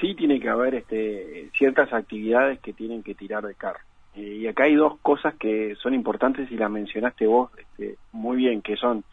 sí 0.00 0.14
tiene 0.14 0.40
que 0.40 0.48
haber 0.48 0.74
este, 0.76 1.50
ciertas 1.58 1.92
actividades 1.92 2.60
que 2.60 2.72
tienen 2.72 3.02
que 3.02 3.14
tirar 3.14 3.44
de 3.46 3.54
carro. 3.54 3.80
Eh, 4.14 4.38
y 4.40 4.46
acá 4.46 4.64
hay 4.64 4.74
dos 4.74 4.98
cosas 5.00 5.34
que 5.34 5.76
son 5.76 5.94
importantes 5.94 6.50
y 6.50 6.56
las 6.56 6.70
mencionaste 6.70 7.26
vos 7.26 7.50
este, 7.58 7.96
muy 8.12 8.36
bien, 8.36 8.62
que 8.62 8.76
son 8.76 9.04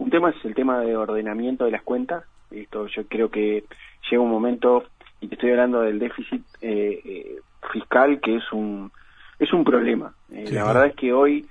un 0.00 0.08
tema 0.08 0.30
es 0.30 0.44
el 0.46 0.54
tema 0.54 0.80
de 0.80 0.96
ordenamiento 0.96 1.66
de 1.66 1.72
las 1.72 1.82
cuentas. 1.82 2.24
Esto 2.50 2.86
yo 2.86 3.06
creo 3.06 3.30
que 3.30 3.64
llega 4.10 4.22
un 4.22 4.30
momento, 4.30 4.84
y 5.20 5.28
te 5.28 5.34
estoy 5.34 5.50
hablando 5.50 5.82
del 5.82 5.98
déficit 5.98 6.42
eh, 6.62 7.00
eh, 7.04 7.40
fiscal, 7.70 8.18
que 8.20 8.36
es 8.36 8.52
un, 8.52 8.90
es 9.38 9.52
un 9.52 9.62
problema. 9.62 10.14
Eh, 10.32 10.50
la 10.52 10.64
verdad 10.64 10.86
es 10.86 10.94
que 10.94 11.12
hoy 11.12 11.46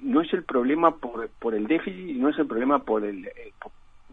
no 0.00 0.22
es 0.22 0.32
el 0.32 0.44
problema 0.44 0.96
por, 0.96 1.28
por 1.38 1.54
el 1.54 1.66
déficit, 1.66 2.16
no 2.16 2.30
es 2.30 2.38
el 2.38 2.46
problema 2.46 2.78
por, 2.78 3.04
el, 3.04 3.28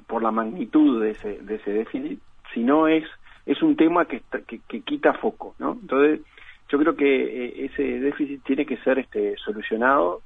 por, 0.08 0.22
la 0.22 0.32
magnitud 0.32 1.02
de 1.02 1.12
ese, 1.12 1.40
de 1.42 1.56
ese 1.56 1.72
déficit, 1.72 2.20
sino 2.54 2.90
es, 2.90 3.06
es 3.46 3.64
un 3.64 3.78
tema 3.78 4.06
que, 4.06 4.24
que, 4.46 4.60
que 4.68 4.82
quita 4.82 5.14
foco. 5.14 5.56
¿no? 5.60 5.78
Entonces, 5.82 6.20
yo 6.68 6.78
creo 6.80 6.98
que 6.98 7.66
ese 7.66 7.82
déficit 8.02 8.44
tiene 8.44 8.66
que 8.66 8.76
ser 8.78 9.00
este, 9.00 9.38
solucionado 9.38 10.22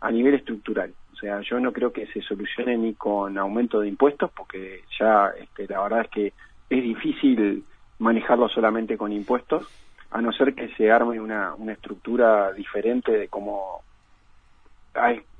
a 0.00 0.10
nivel 0.12 0.34
estructural. 0.34 0.94
O 1.16 1.18
sea, 1.18 1.40
yo 1.40 1.58
no 1.58 1.72
creo 1.72 1.94
que 1.94 2.06
se 2.08 2.20
solucione 2.20 2.76
ni 2.76 2.92
con 2.92 3.38
aumento 3.38 3.80
de 3.80 3.88
impuestos, 3.88 4.30
porque 4.36 4.82
ya 5.00 5.32
este, 5.40 5.66
la 5.66 5.80
verdad 5.80 6.02
es 6.02 6.10
que 6.10 6.26
es 6.68 6.82
difícil 6.82 7.64
manejarlo 7.98 8.50
solamente 8.50 8.98
con 8.98 9.12
impuestos, 9.12 9.66
a 10.10 10.20
no 10.20 10.30
ser 10.32 10.54
que 10.54 10.68
se 10.74 10.90
arme 10.90 11.18
una, 11.18 11.54
una 11.54 11.72
estructura 11.72 12.52
diferente 12.52 13.12
de 13.12 13.28
cómo 13.28 13.82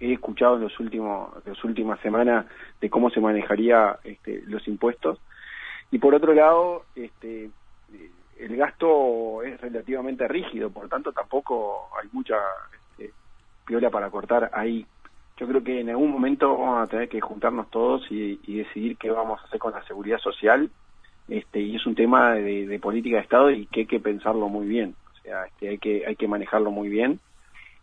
he 0.01 0.13
escuchado 0.13 0.57
en 0.57 0.63
los 0.63 0.81
últimos 0.81 1.31
las 1.47 1.63
últimas 1.65 1.99
semanas 2.01 2.47
de 2.81 2.91
cómo 2.91 3.11
se 3.11 3.21
manejaría 3.21 3.99
este, 4.05 4.43
los 4.47 4.67
impuestos. 4.69 5.19
Y 5.91 5.99
por 5.99 6.15
otro 6.15 6.35
lado 6.35 6.85
este 6.95 7.51
el 8.39 8.57
gasto 8.57 9.43
es 9.43 9.59
relativamente 9.63 10.29
rígido 10.29 10.69
por 10.69 10.91
tanto 10.91 11.11
tampoco 11.13 11.89
hay 11.99 12.09
mucha 12.13 12.37
este, 12.91 13.15
piola 13.65 13.89
para 13.89 14.11
cortar 14.11 14.51
ahí 14.53 14.87
yo 15.37 15.47
creo 15.47 15.63
que 15.63 15.81
en 15.81 15.91
algún 15.91 16.11
momento 16.11 16.57
vamos 16.57 16.83
a 16.83 16.87
tener 16.87 17.09
que 17.09 17.21
juntarnos 17.21 17.71
todos 17.71 18.07
y, 18.11 18.37
decidir 18.47 18.97
qué 18.97 19.11
vamos 19.11 19.41
a 19.41 19.45
hacer 19.45 19.59
con 19.59 19.73
la 19.73 19.85
seguridad 19.85 20.19
social 20.19 20.71
este 21.29 21.61
y 21.61 21.77
es 21.77 21.87
un 21.87 21.95
tema 21.95 22.35
de, 22.35 22.79
política 22.81 23.17
de 23.17 23.23
estado 23.23 23.51
y 23.51 23.67
que 23.67 23.81
hay 23.81 23.87
que 23.87 24.01
pensarlo 24.01 24.49
muy 24.49 24.67
bien. 24.67 24.95
O 25.13 25.23
sea 25.23 25.45
este, 25.47 25.69
hay 25.71 25.79
que 25.79 26.07
hay 26.07 26.17
que 26.17 26.29
manejarlo 26.29 26.71
muy 26.71 26.89
bien 26.89 27.21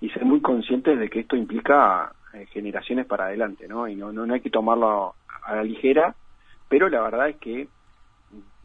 y 0.01 0.09
ser 0.09 0.25
muy 0.25 0.41
conscientes 0.41 0.97
de 0.97 1.09
que 1.09 1.19
esto 1.19 1.35
implica 1.35 2.13
eh, 2.33 2.47
generaciones 2.51 3.05
para 3.05 3.25
adelante 3.25 3.67
no 3.67 3.87
y 3.87 3.95
no, 3.95 4.11
no 4.11 4.33
hay 4.33 4.41
que 4.41 4.49
tomarlo 4.49 5.15
a 5.45 5.55
la 5.55 5.63
ligera 5.63 6.15
pero 6.67 6.89
la 6.89 7.01
verdad 7.01 7.29
es 7.29 7.37
que 7.37 7.67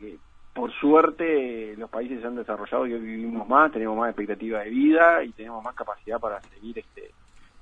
eh, 0.01 0.17
por 0.55 0.73
suerte 0.73 1.77
los 1.77 1.91
países 1.91 2.21
se 2.21 2.27
han 2.27 2.37
desarrollado 2.37 2.87
y 2.87 2.95
hoy 2.95 3.01
vivimos 3.01 3.49
más 3.49 3.71
tenemos 3.71 3.97
más 3.97 4.09
expectativa 4.09 4.61
de 4.61 4.71
vida 4.71 5.23
y 5.23 5.33
tenemos 5.33 5.63
más 5.63 5.75
capacidad 5.75 6.19
para 6.19 6.41
seguir 6.41 6.79
este 6.79 7.13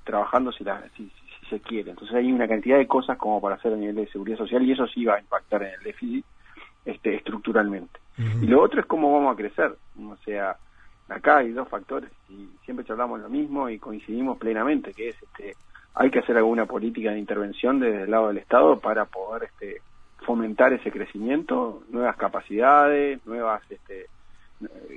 trabajando 0.06 0.50
si, 0.52 0.64
la, 0.64 0.82
si, 0.96 1.12
se 1.50 1.60
quiere. 1.60 1.90
Entonces 1.90 2.16
hay 2.16 2.32
una 2.32 2.48
cantidad 2.48 2.78
de 2.78 2.86
cosas 2.86 3.18
como 3.18 3.40
para 3.40 3.56
hacer 3.56 3.74
a 3.74 3.76
nivel 3.76 3.96
de 3.96 4.08
seguridad 4.08 4.38
social 4.38 4.62
y 4.62 4.72
eso 4.72 4.86
sí 4.86 5.04
va 5.04 5.16
a 5.16 5.20
impactar 5.20 5.62
en 5.62 5.74
el 5.74 5.82
déficit 5.82 6.24
este, 6.84 7.16
estructuralmente. 7.16 8.00
Y 8.18 8.46
lo 8.46 8.62
otro 8.62 8.80
es 8.80 8.86
cómo 8.86 9.12
vamos 9.12 9.34
a 9.34 9.36
crecer. 9.36 9.76
O 10.00 10.16
sea, 10.24 10.56
acá 11.08 11.38
hay 11.38 11.52
dos 11.52 11.68
factores 11.68 12.10
y 12.30 12.48
siempre 12.64 12.86
charlamos 12.86 13.20
lo 13.20 13.28
mismo 13.28 13.68
y 13.68 13.78
coincidimos 13.78 14.38
plenamente, 14.38 14.94
que 14.94 15.10
es 15.10 15.22
este 15.22 15.54
hay 15.98 16.10
que 16.10 16.18
hacer 16.18 16.36
alguna 16.36 16.66
política 16.66 17.10
de 17.10 17.18
intervención 17.18 17.80
desde 17.80 18.02
el 18.02 18.10
lado 18.10 18.28
del 18.28 18.38
Estado 18.38 18.78
para 18.78 19.06
poder 19.06 19.44
este, 19.44 19.80
fomentar 20.26 20.72
ese 20.74 20.92
crecimiento, 20.92 21.82
nuevas 21.88 22.16
capacidades, 22.16 23.24
nuevas 23.26 23.62
este, 23.70 24.06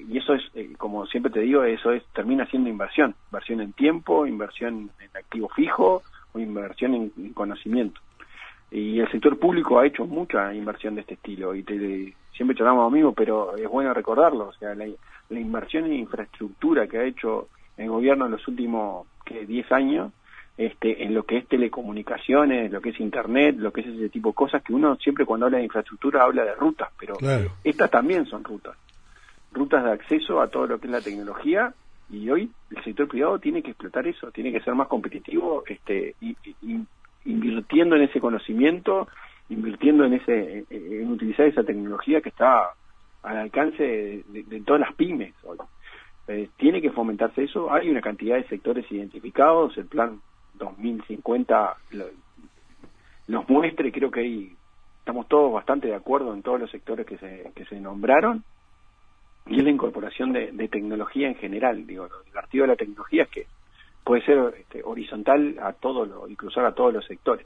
y 0.08 0.18
eso 0.18 0.34
es, 0.34 0.44
eh, 0.56 0.74
como 0.78 1.06
siempre 1.08 1.32
te 1.32 1.42
digo, 1.42 1.64
eso 1.64 1.92
es 1.92 2.04
termina 2.14 2.46
siendo 2.48 2.70
inversión, 2.70 3.16
inversión 3.28 3.62
en 3.62 3.74
tiempo, 3.74 4.26
inversión 4.26 4.90
en 5.00 5.18
activo 5.18 5.50
fijo 5.50 6.02
o 6.34 6.40
inversión 6.40 6.94
en, 6.96 7.34
conocimiento. 7.34 8.00
Y 8.72 9.00
el 9.00 9.12
sector 9.12 9.38
público 9.38 9.80
ha 9.80 9.86
hecho 9.86 10.06
mucha 10.06 10.54
inversión 10.54 10.96
de 10.96 11.02
este 11.02 11.16
estilo 11.16 11.56
y 11.56 11.64
te, 11.64 12.14
siempre 12.34 12.56
charlamos 12.56 12.88
amigos, 12.88 13.14
pero 13.18 13.56
es 13.58 13.68
bueno 13.68 13.94
recordarlo, 13.94 14.48
o 14.50 14.54
sea, 14.54 14.76
la, 14.76 14.88
inversión 15.30 15.86
en 15.86 15.94
infraestructura 15.94 16.88
que 16.88 16.98
ha 16.98 17.04
hecho 17.04 17.50
el 17.78 17.90
gobierno 17.90 18.26
en 18.26 18.32
los 18.32 18.48
últimos 18.48 19.06
que 19.26 19.46
10 19.46 19.72
años 19.72 20.12
este, 20.58 21.04
en 21.04 21.14
lo 21.14 21.24
que 21.24 21.38
es 21.38 21.48
telecomunicaciones, 21.48 22.72
lo 22.72 22.82
que 22.82 22.90
es 22.90 23.00
internet, 23.00 23.56
lo 23.58 23.72
que 23.72 23.82
es 23.82 23.88
ese 23.88 24.10
tipo 24.10 24.30
de 24.30 24.36
cosas 24.36 24.64
que 24.64 24.74
uno 24.74 24.96
siempre 24.98 25.26
cuando 25.26 25.46
habla 25.46 25.60
de 25.60 25.66
infraestructura 25.66 26.24
habla 26.24 26.44
de 26.46 26.56
rutas, 26.56 26.90
pero 27.00 27.16
estas 27.64 27.92
también 27.92 28.26
son 28.26 28.44
rutas 28.44 28.76
rutas 29.52 29.84
de 29.84 29.92
acceso 29.92 30.42
a 30.42 30.48
todo 30.48 30.68
lo 30.68 30.80
que 30.80 30.88
es 30.88 30.92
la 30.92 31.02
tecnología 31.02 31.74
y 32.10 32.30
hoy 32.30 32.52
el 32.72 32.84
sector 32.84 33.08
privado 33.08 33.40
tiene 33.40 33.62
que 33.62 33.72
explotar 33.72 34.08
eso, 34.08 34.32
tiene 34.32 34.52
que 34.52 34.62
ser 34.62 34.74
más 34.76 34.88
competitivo, 34.88 35.64
este, 35.68 36.16
invirtiendo 37.26 37.96
en 37.96 38.04
ese 38.04 38.20
conocimiento, 38.20 39.08
invirtiendo 39.50 40.06
en 40.06 40.14
ese, 40.14 40.66
en 40.70 41.12
utilizar 41.12 41.46
esa 41.46 41.64
tecnología 41.64 42.22
que 42.22 42.30
está 42.30 42.74
al 43.24 43.38
alcance 43.38 44.24
de, 44.28 44.62
todas 44.66 44.82
las 44.82 44.94
pymes 44.96 45.34
hoy. 45.44 45.58
Eh, 46.28 46.50
tiene 46.58 46.82
que 46.82 46.92
fomentarse 46.92 47.44
eso. 47.44 47.72
Hay 47.74 47.90
una 47.90 48.02
cantidad 48.02 48.36
de 48.36 48.48
sectores 48.48 48.90
identificados. 48.92 49.76
El 49.78 49.86
plan 49.86 50.22
2050 50.56 51.76
los 53.28 53.50
muestre. 53.50 53.92
Creo 53.92 54.12
que 54.12 54.20
ahí 54.20 54.56
estamos 55.00 55.28
todos 55.28 55.52
bastante 55.52 55.88
de 55.88 55.96
acuerdo 55.96 56.34
en 56.34 56.44
todos 56.44 56.60
los 56.60 56.70
sectores 56.70 57.06
que 57.08 57.18
se, 57.18 57.52
que 57.56 57.66
se 57.66 57.80
nombraron 57.80 58.44
y 59.48 59.58
es 59.58 59.64
la 59.64 59.70
incorporación 59.70 60.34
de, 60.34 60.68
tecnología 60.70 61.28
en 61.28 61.36
general. 61.36 61.86
Digo, 61.88 62.08
lo 62.08 62.24
divertido 62.24 62.64
de 62.64 62.68
la 62.70 62.76
tecnología 62.76 63.24
es 63.24 63.30
que 63.30 63.48
puede 64.04 64.24
ser 64.24 64.54
este, 64.60 64.84
horizontal 64.84 65.58
a 65.62 65.74
todo 65.74 66.06
lo, 66.06 66.28
y 66.28 66.36
cruzar 66.36 66.66
a 66.66 66.74
todos 66.74 66.94
los 66.94 67.06
sectores. 67.06 67.46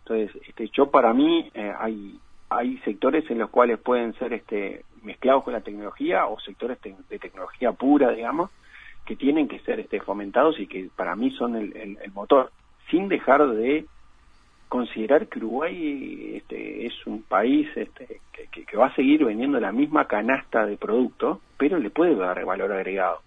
Entonces, 0.00 0.42
este, 0.48 0.68
yo 0.68 0.90
para 0.90 1.12
mí 1.12 1.50
eh, 1.54 1.72
hay 1.78 2.18
hay 2.54 2.76
sectores 2.78 3.28
en 3.30 3.38
los 3.38 3.50
cuales 3.50 3.78
pueden 3.78 4.12
ser 4.14 4.32
este, 4.32 4.84
mezclados 5.02 5.44
con 5.44 5.52
la 5.54 5.60
tecnología 5.60 6.26
o 6.26 6.38
sectores 6.40 6.78
de 7.08 7.18
tecnología 7.18 7.72
pura, 7.72 8.10
digamos, 8.10 8.50
que 9.04 9.16
tienen 9.16 9.48
que 9.48 9.58
ser 9.60 9.80
este, 9.80 10.00
fomentados 10.00 10.60
y 10.60 10.66
que 10.66 10.90
para 10.94 11.16
mí 11.16 11.30
son 11.32 11.56
el, 11.56 11.74
el 11.76 12.12
motor, 12.12 12.52
sin 12.90 13.08
dejar 13.08 13.48
de 13.48 13.86
considerar 14.72 15.28
que 15.28 15.38
Uruguay 15.38 16.32
este, 16.36 16.86
es 16.86 17.06
un 17.06 17.22
país 17.24 17.68
este, 17.76 18.22
que, 18.50 18.74
va 18.74 18.86
a 18.86 18.94
seguir 18.94 19.22
vendiendo 19.22 19.60
la 19.60 19.70
misma 19.70 20.06
canasta 20.06 20.64
de 20.64 20.78
productos, 20.78 21.40
pero 21.58 21.78
le 21.78 21.90
puede 21.90 22.16
dar 22.16 22.42
valor 22.46 22.72
agregado. 22.72 23.20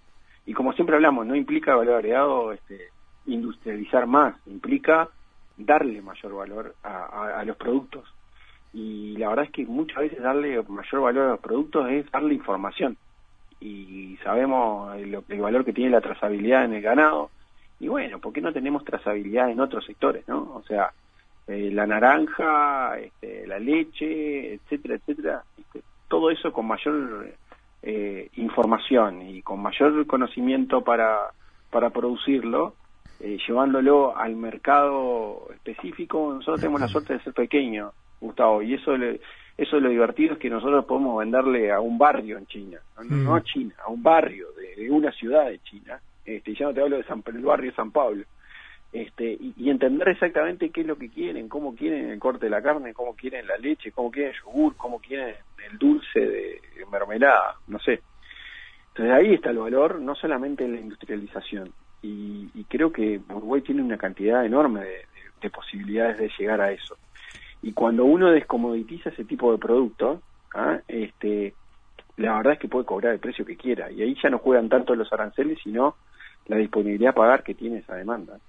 Y 0.48 0.54
como 0.54 0.74
siempre 0.74 0.96
hablamos, 0.96 1.28
no 1.28 1.36
implica 1.36 1.76
valor 1.76 1.98
agregado 1.98 2.52
este, 2.52 2.90
industrializar 3.28 4.08
más, 4.08 4.36
implica 4.48 5.08
darle 5.56 6.02
mayor 6.02 6.34
valor 6.34 6.76
a, 6.82 7.44
los 7.46 7.58
productos. 7.58 8.12
Y 8.74 9.16
la 9.18 9.30
verdad 9.30 9.46
es 9.46 9.52
que 9.52 9.68
muchas 9.68 9.98
veces 9.98 10.24
darle 10.24 10.60
mayor 10.68 11.02
valor 11.02 11.26
a 11.28 11.32
los 11.34 11.42
productos 11.42 11.92
es 11.92 12.10
darle 12.10 12.34
información. 12.34 12.98
Y 13.62 14.18
sabemos 14.24 14.96
el, 14.98 15.22
el 15.30 15.42
valor 15.42 15.64
que 15.64 15.74
tiene 15.74 15.92
la 15.92 16.02
trazabilidad 16.02 16.66
en 16.66 16.74
el 16.74 16.82
ganado. 16.82 17.30
Y 17.80 17.88
bueno, 17.88 18.18
¿por 18.18 18.34
qué 18.34 18.42
no 18.42 18.52
tenemos 18.52 18.84
trazabilidad 18.84 19.52
en 19.52 19.60
otros 19.60 19.86
sectores, 19.86 20.28
no? 20.28 20.56
O 20.56 20.64
sea, 20.64 20.92
eh, 21.48 21.70
la 21.72 21.86
naranja, 21.86 22.98
este, 22.98 23.46
la 23.46 23.60
leche, 23.60 24.56
etcétera, 24.56 24.96
etcétera. 24.96 25.44
Este, 25.58 25.82
todo 26.08 26.32
eso 26.32 26.52
con 26.52 26.66
mayor 26.66 27.34
eh, 27.84 28.30
información 28.38 29.22
y 29.22 29.44
con 29.44 29.62
mayor 29.62 30.08
conocimiento 30.08 30.82
para, 30.82 31.20
para 31.70 31.92
producirlo, 31.92 32.74
eh, 33.20 33.38
llevándolo 33.48 34.18
al 34.18 34.36
mercado 34.36 35.48
específico. 35.54 36.34
Nosotros 36.34 36.62
tenemos 36.62 36.82
la 36.82 36.88
suerte 36.88 37.14
de 37.14 37.20
ser 37.20 37.34
pequeños, 37.34 37.94
Gustavo, 38.20 38.64
y 38.64 38.74
eso 38.74 38.94
eso 39.58 39.80
lo 39.80 39.90
divertido 39.90 40.34
es 40.34 40.40
que 40.40 40.50
nosotros 40.50 40.84
podemos 40.86 41.20
venderle 41.20 41.72
a 41.72 41.80
un 41.80 41.98
barrio 41.98 42.38
en 42.38 42.48
China, 42.48 42.80
no, 43.08 43.32
mm. 43.32 43.36
a 43.36 43.44
China, 43.44 43.76
a 43.86 43.90
un 43.90 44.02
barrio 44.04 44.48
de, 44.54 44.90
una 44.90 45.12
ciudad 45.12 45.46
de 45.46 45.60
China. 45.60 46.00
Este, 46.26 46.56
ya 46.56 46.66
no 46.66 46.74
te 46.74 46.82
hablo 46.82 46.98
de 46.98 47.04
San, 47.04 47.24
el 47.28 47.42
barrio 47.42 47.70
de 47.70 47.76
San 47.76 47.92
Pablo 47.92 48.26
este, 48.92 49.38
y, 49.40 49.70
entender 49.70 50.08
exactamente 50.08 50.70
qué 50.70 50.82
es 50.82 50.88
lo 50.88 50.98
que 50.98 51.10
quieren, 51.10 51.50
cómo 51.50 51.76
quieren 51.76 52.10
el 52.10 52.20
corte 52.20 52.46
de 52.46 52.50
la 52.50 52.62
carne, 52.62 52.94
cómo 52.94 53.14
quieren 53.14 53.46
la 53.46 53.58
leche, 53.58 53.92
cómo 53.92 54.10
quieren 54.10 54.32
el 54.32 54.40
yogur, 54.40 54.76
cómo 54.78 55.00
quieren 55.00 55.36
el 55.70 55.78
dulce 55.78 56.20
de, 56.20 56.62
mermelada, 56.90 57.56
no 57.68 57.80
sé. 57.80 58.02
Entonces 58.90 59.14
ahí 59.14 59.34
está 59.34 59.50
el 59.50 59.58
valor, 59.58 60.00
no 60.00 60.16
solamente 60.16 60.64
en 60.64 60.74
la 60.74 60.80
industrialización. 60.80 61.74
Y, 62.02 62.64
creo 62.70 62.92
que 62.92 63.20
Uruguay 63.30 63.62
tiene 63.62 63.82
una 63.82 63.98
cantidad 63.98 64.46
enorme 64.46 64.82
de, 64.82 65.50
posibilidades 65.50 66.18
de 66.18 66.32
llegar 66.40 66.60
a 66.60 66.72
eso. 66.72 66.98
Y 67.62 67.72
cuando 67.74 68.04
uno 68.04 68.32
descomoditiza 68.32 69.10
ese 69.10 69.26
tipo 69.26 69.52
de 69.52 69.60
producto, 69.60 70.22
¿ah? 70.56 70.80
este, 70.88 71.54
la 72.18 72.38
verdad 72.38 72.54
es 72.54 72.60
que 72.60 72.68
puede 72.68 72.86
cobrar 72.86 73.14
el 73.14 73.20
precio 73.20 73.46
que 73.46 73.56
quiera. 73.56 73.92
Y 73.92 74.02
ahí 74.02 74.18
ya 74.24 74.32
no 74.32 74.40
juegan 74.40 74.70
tanto 74.70 74.96
los 74.96 75.12
aranceles, 75.14 75.60
sino 75.64 75.96
la 76.48 76.58
disponibilidad 76.58 77.12
a 77.12 77.16
pagar 77.16 77.44
que 77.44 77.54
tiene 77.54 77.80
esa 77.80 77.96
demanda. 77.96 78.40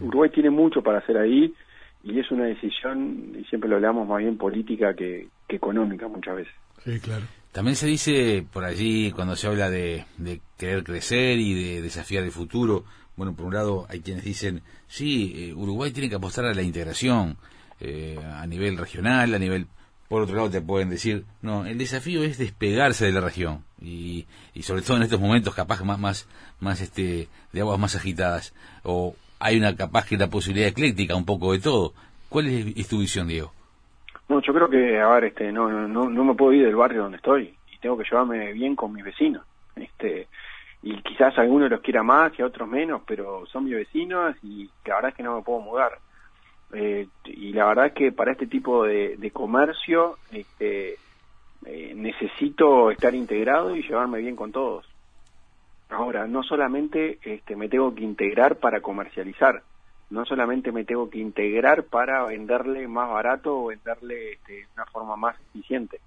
Uruguay 0.00 0.30
tiene 0.30 0.50
mucho 0.50 0.82
para 0.82 0.98
hacer 0.98 1.16
ahí 1.16 1.54
y 2.02 2.18
es 2.18 2.30
una 2.30 2.44
decisión, 2.44 3.36
y 3.38 3.44
siempre 3.44 3.68
lo 3.68 3.76
hablamos 3.76 4.08
más 4.08 4.18
bien 4.18 4.38
política 4.38 4.94
que, 4.94 5.28
económica 5.48 6.08
muchas 6.08 6.36
veces. 6.36 6.54
Sí, 6.84 6.98
claro. 7.00 7.24
También 7.52 7.76
se 7.76 7.86
dice 7.86 8.46
por 8.50 8.64
allí, 8.64 9.10
cuando 9.10 9.36
se 9.36 9.48
habla 9.48 9.68
de, 9.68 10.04
querer 10.56 10.84
crecer 10.84 11.38
y 11.38 11.54
de 11.54 11.82
desafiar 11.82 12.24
el 12.24 12.30
futuro, 12.30 12.84
bueno, 13.16 13.34
por 13.34 13.46
un 13.46 13.54
lado 13.54 13.86
hay 13.88 14.00
quienes 14.00 14.24
dicen, 14.24 14.62
sí, 14.86 15.32
eh, 15.36 15.54
Uruguay 15.54 15.90
tiene 15.90 16.08
que 16.08 16.14
apostar 16.14 16.44
a 16.46 16.54
la 16.54 16.62
integración 16.62 17.36
eh, 17.80 18.18
a 18.24 18.46
nivel 18.46 18.76
regional, 18.76 19.34
a 19.34 19.38
nivel... 19.38 19.66
Por 20.08 20.22
otro 20.22 20.34
lado 20.34 20.50
te 20.50 20.60
pueden 20.60 20.90
decir, 20.90 21.24
no, 21.40 21.66
el 21.66 21.78
desafío 21.78 22.24
es 22.24 22.36
despegarse 22.36 23.04
de 23.04 23.12
la 23.12 23.20
región 23.20 23.62
y, 23.80 24.26
y 24.54 24.62
sobre 24.64 24.82
todo 24.82 24.96
en 24.96 25.04
estos 25.04 25.20
momentos 25.20 25.54
capaz 25.54 25.84
más, 25.84 26.00
más, 26.00 26.28
más 26.58 26.80
este, 26.80 27.28
de 27.52 27.60
aguas 27.60 27.78
más 27.78 27.94
agitadas 27.94 28.52
o 28.82 29.14
hay 29.40 29.58
una 29.58 29.74
capaz 29.74 30.06
que 30.06 30.16
la 30.16 30.28
posibilidad 30.28 30.68
ecléctica, 30.68 31.16
un 31.16 31.24
poco 31.24 31.52
de 31.52 31.60
todo. 31.60 31.92
¿Cuál 32.28 32.46
es, 32.46 32.88
tu 32.88 33.00
visión, 33.00 33.26
Diego? 33.26 33.52
No, 34.28 34.40
yo 34.40 34.52
creo 34.52 34.68
que, 34.68 35.00
a 35.00 35.08
ver, 35.08 35.24
este, 35.24 35.50
no, 35.50 35.68
no, 35.68 36.08
no 36.08 36.24
me 36.24 36.34
puedo 36.34 36.52
ir 36.52 36.64
del 36.64 36.76
barrio 36.76 37.02
donde 37.02 37.16
estoy 37.16 37.52
y 37.72 37.78
tengo 37.78 37.98
que 37.98 38.04
llevarme 38.04 38.52
bien 38.52 38.76
con 38.76 38.92
mis 38.92 39.02
vecinos. 39.02 39.42
Este, 39.74 40.28
y 40.82 41.02
quizás 41.02 41.36
algunos 41.38 41.70
los 41.70 41.80
quiera 41.80 42.02
más 42.02 42.38
y 42.38 42.42
a 42.42 42.46
otros 42.46 42.68
menos, 42.68 43.02
pero 43.06 43.46
son 43.46 43.64
mis 43.64 43.74
vecinos 43.74 44.36
y 44.42 44.70
la 44.86 44.96
verdad 44.96 45.10
es 45.10 45.16
que 45.16 45.22
no 45.22 45.36
me 45.36 45.42
puedo 45.42 45.60
mudar. 45.60 45.98
Eh, 46.72 47.08
y 47.24 47.52
la 47.52 47.66
verdad 47.66 47.86
es 47.86 47.92
que 47.92 48.12
para 48.12 48.32
este 48.32 48.46
tipo 48.46 48.84
de, 48.84 49.30
comercio 49.32 50.18
este, 50.30 50.96
eh, 51.66 51.92
necesito 51.96 52.90
estar 52.90 53.14
integrado 53.14 53.74
y 53.74 53.82
llevarme 53.82 54.20
bien 54.20 54.36
con 54.36 54.52
todos. 54.52 54.86
Ahora, 55.90 56.26
no 56.26 56.42
solamente 56.42 57.18
este, 57.22 57.56
me 57.56 57.68
tengo 57.68 57.94
que 57.94 58.04
integrar 58.04 58.56
para 58.56 58.80
comercializar, 58.80 59.62
no 60.10 60.24
solamente 60.24 60.72
me 60.72 60.84
tengo 60.84 61.10
que 61.10 61.18
integrar 61.18 61.84
para 61.84 62.24
venderle 62.24 62.86
más 62.88 63.10
barato 63.10 63.56
o 63.56 63.66
venderle 63.66 64.32
este, 64.32 64.52
de 64.52 64.66
una 64.74 64.86
forma 64.86 65.16
más 65.16 65.36
eficiente. 65.40 66.00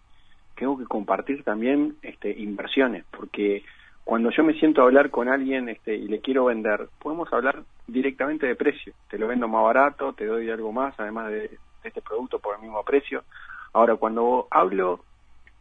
Tengo 0.56 0.78
que 0.78 0.86
compartir 0.86 1.44
también 1.44 1.98
este, 2.02 2.32
inversiones, 2.32 3.04
porque 3.12 3.64
cuando 4.04 4.30
yo 4.32 4.44
me 4.44 4.54
siento 4.54 4.82
a 4.82 4.86
hablar 4.86 5.10
con 5.10 5.28
alguien 5.30 5.70
este, 5.70 5.96
y 5.96 6.08
le 6.08 6.20
quiero 6.20 6.46
vender, 6.46 6.90
podemos 7.00 7.32
hablar 7.34 7.64
directamente 7.88 8.46
de 8.46 8.56
precio. 8.56 8.94
Te 9.10 9.18
lo 9.18 9.28
vendo 9.28 9.48
más 9.48 9.64
barato, 9.64 10.14
te 10.14 10.26
doy 10.26 10.50
algo 10.50 10.72
más, 10.72 10.94
además 10.98 11.30
de, 11.30 11.40
de 11.40 11.60
este 11.84 12.02
producto 12.02 12.40
por 12.40 12.56
el 12.56 12.62
mismo 12.62 12.84
precio. 12.84 13.24
Ahora, 13.74 13.96
cuando 13.96 14.48
hablo 14.52 15.04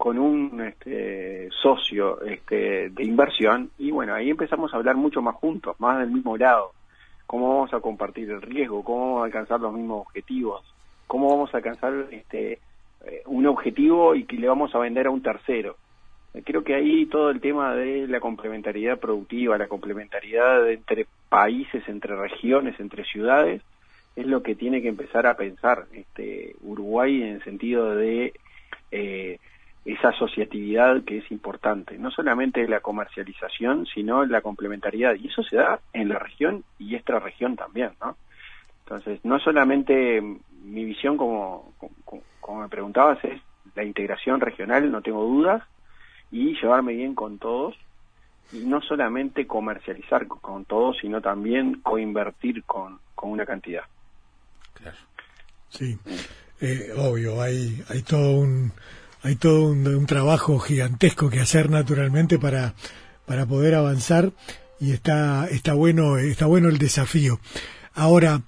con 0.02 0.18
un 0.18 0.60
este, 0.60 1.48
socio 1.62 2.20
este, 2.22 2.90
de 2.90 3.04
inversión 3.04 3.70
y 3.78 3.92
bueno, 3.92 4.14
ahí 4.14 4.30
empezamos 4.30 4.74
a 4.74 4.76
hablar 4.76 4.96
mucho 4.96 5.22
más 5.22 5.36
juntos, 5.36 5.78
más 5.78 6.00
del 6.00 6.10
mismo 6.10 6.36
lado, 6.36 6.72
cómo 7.24 7.50
vamos 7.50 7.72
a 7.72 7.78
compartir 7.78 8.28
el 8.28 8.42
riesgo, 8.42 8.82
cómo 8.82 9.10
vamos 9.10 9.22
a 9.22 9.26
alcanzar 9.26 9.60
los 9.60 9.72
mismos 9.72 10.04
objetivos, 10.08 10.64
cómo 11.06 11.28
vamos 11.28 11.54
a 11.54 11.58
alcanzar 11.58 12.08
este, 12.10 12.58
eh, 13.06 13.22
un 13.26 13.46
objetivo 13.46 14.16
y 14.16 14.24
que 14.24 14.38
le 14.38 14.48
vamos 14.48 14.74
a 14.74 14.80
vender 14.80 15.06
a 15.06 15.10
un 15.10 15.22
tercero. 15.22 15.76
Creo 16.44 16.64
que 16.64 16.74
ahí 16.74 17.06
todo 17.06 17.30
el 17.30 17.40
tema 17.40 17.72
de 17.76 18.08
la 18.08 18.18
complementariedad 18.18 18.98
productiva, 18.98 19.56
la 19.56 19.68
complementariedad 19.68 20.68
entre 20.68 21.06
países, 21.28 21.88
entre 21.88 22.16
regiones, 22.16 22.74
entre 22.80 23.04
ciudades, 23.04 23.62
es 24.16 24.26
lo 24.26 24.42
que 24.42 24.56
tiene 24.56 24.82
que 24.82 24.88
empezar 24.88 25.28
a 25.28 25.36
pensar 25.36 25.84
este, 25.92 26.56
Uruguay 26.62 27.22
en 27.22 27.28
el 27.34 27.44
sentido 27.44 27.94
de 27.94 28.32
eh, 28.90 29.38
esa 29.84 30.10
asociatividad 30.10 31.02
que 31.04 31.18
es 31.18 31.30
importante, 31.32 31.98
no 31.98 32.10
solamente 32.10 32.66
la 32.68 32.80
comercialización, 32.80 33.86
sino 33.86 34.24
la 34.24 34.40
complementariedad, 34.40 35.16
y 35.16 35.26
eso 35.26 35.42
se 35.42 35.56
da 35.56 35.80
en 35.92 36.08
la 36.08 36.18
región 36.18 36.64
y 36.78 36.94
extra 36.94 37.18
región 37.18 37.56
también, 37.56 37.90
¿no? 38.00 38.16
Entonces, 38.84 39.24
no 39.24 39.40
solamente 39.40 40.20
mi 40.20 40.84
visión, 40.84 41.16
como, 41.16 41.72
como, 42.40 42.60
me 42.60 42.68
preguntabas, 42.68 43.24
es 43.24 43.40
la 43.74 43.84
integración 43.84 44.40
regional, 44.40 44.90
no 44.90 45.02
tengo 45.02 45.24
dudas, 45.24 45.62
y 46.30 46.54
llevarme 46.60 46.94
bien 46.94 47.14
con 47.14 47.38
todos, 47.38 47.74
y 48.52 48.58
no 48.58 48.80
solamente 48.82 49.46
comercializar 49.46 50.26
con 50.28 50.64
todos, 50.64 50.98
sino 51.00 51.20
también 51.20 51.80
coinvertir 51.80 52.62
con, 52.64 53.00
con 53.14 53.30
una 53.30 53.46
cantidad. 53.46 53.84
Claro. 54.74 54.96
Sí, 55.68 55.98
eh, 56.60 56.92
obvio, 56.96 57.40
hay, 57.40 57.82
hay 57.88 58.02
todo 58.02 58.40
un 58.40 58.72
hay 59.22 59.36
todo 59.36 59.66
un, 59.66 60.06
trabajo 60.06 60.58
gigantesco 60.58 61.30
que 61.30 61.40
hacer 61.40 61.70
naturalmente 61.70 62.38
para, 62.38 62.74
para 63.26 63.46
poder 63.46 63.74
avanzar 63.74 64.32
y 64.80 64.90
está, 64.92 65.46
está, 65.48 65.74
bueno, 65.74 66.18
está 66.18 66.46
bueno 66.46 66.68
el 66.68 66.78
desafío. 66.78 67.40
Ahora, 67.94 68.42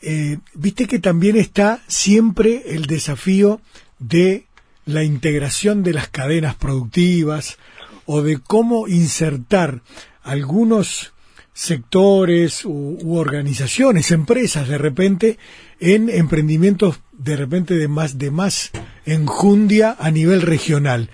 eh, 0.00 0.38
viste 0.54 0.86
que 0.86 0.98
también 0.98 1.36
está 1.36 1.80
siempre 1.88 2.62
el 2.74 2.86
desafío 2.86 3.60
de 3.98 4.46
la 4.86 5.04
integración 5.04 5.82
de 5.82 5.92
las 5.92 6.08
cadenas 6.08 6.54
productivas 6.56 7.58
o 8.06 8.22
de 8.22 8.38
cómo 8.38 8.88
insertar 8.88 9.82
algunos 10.22 11.12
sectores 11.52 12.64
u, 12.64 13.16
organizaciones, 13.16 14.10
empresas 14.10 14.68
de 14.68 14.78
repente 14.78 15.38
en 15.80 16.10
emprendimientos 16.10 17.00
de 17.12 17.36
repente 17.36 17.74
de 17.74 17.88
más 17.88 18.18
de 18.18 18.30
más 18.30 18.72
enjundia 19.06 19.96
a 19.98 20.10
nivel 20.10 20.42
regional. 20.42 21.10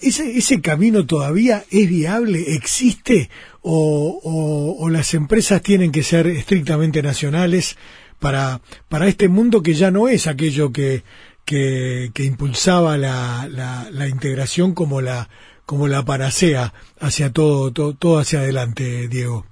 ¿Ese, 0.00 0.36
ese 0.36 0.60
camino 0.60 1.06
todavía 1.06 1.62
es 1.70 1.88
viable? 1.88 2.54
¿Existe? 2.54 3.30
O, 3.60 4.76
o, 4.80 4.88
las 4.88 5.14
empresas 5.14 5.62
tienen 5.62 5.92
que 5.92 6.02
ser 6.02 6.26
estrictamente 6.26 7.02
nacionales 7.02 7.78
para, 8.18 8.60
para 8.88 9.06
este 9.06 9.28
mundo 9.28 9.62
que 9.62 9.74
ya 9.74 9.92
no 9.92 10.08
es 10.08 10.26
aquello 10.26 10.72
que, 10.72 11.04
que, 11.44 12.10
impulsaba 12.24 12.98
la, 12.98 13.48
la, 13.48 14.08
integración 14.08 14.74
como 14.74 15.00
la, 15.00 15.28
como 15.66 15.86
la 15.86 16.04
panacea 16.04 16.72
hacia 17.00 17.32
todo, 17.32 17.72
todo, 17.72 17.94
todo 17.94 18.18
hacia 18.18 18.40
adelante, 18.40 19.06
Diego? 19.08 19.46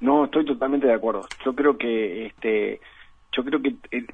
No, 0.00 0.24
estoy 0.24 0.46
totalmente 0.46 0.86
de 0.86 0.94
acuerdo. 0.94 1.26
Yo 1.44 1.54
creo 1.54 1.76
que 1.76 2.26
este, 2.26 2.80
yo 3.36 3.44
creo 3.44 3.62
que 3.62 3.76
eh, 3.90 4.06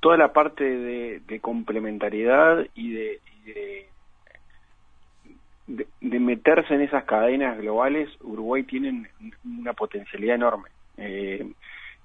toda 0.00 0.16
la 0.16 0.32
parte 0.32 0.64
de, 0.64 1.40
complementariedad 1.40 2.66
y, 2.74 2.92
de, 2.92 3.20
de, 5.66 6.20
meterse 6.20 6.74
en 6.74 6.82
esas 6.82 7.04
cadenas 7.04 7.58
globales, 7.58 8.08
Uruguay 8.22 8.62
tiene 8.64 9.08
una 9.44 9.72
potencialidad 9.72 10.36
enorme. 10.36 10.68
Eh, 10.96 11.46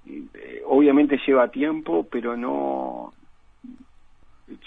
eh, 0.07 0.61
obviamente 0.65 1.19
lleva 1.25 1.49
tiempo, 1.49 2.07
pero 2.09 2.37
no 2.37 3.13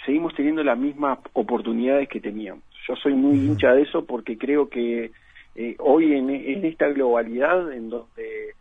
seguimos 0.04 0.34
teniendo 0.34 0.64
las 0.64 0.78
mismas 0.78 1.18
oportunidades 1.32 2.08
que 2.08 2.20
teníamos. 2.20 2.64
Yo 2.86 2.96
soy 2.96 3.14
muy 3.14 3.36
hincha 3.36 3.72
de 3.72 3.82
eso 3.82 4.04
porque 4.04 4.36
creo 4.36 4.68
que 4.68 5.12
eh, 5.54 5.76
hoy 5.78 6.14
en, 6.14 6.30
esta 6.64 6.88
globalidad 6.88 7.72
en 7.72 7.90
donde 7.90 8.54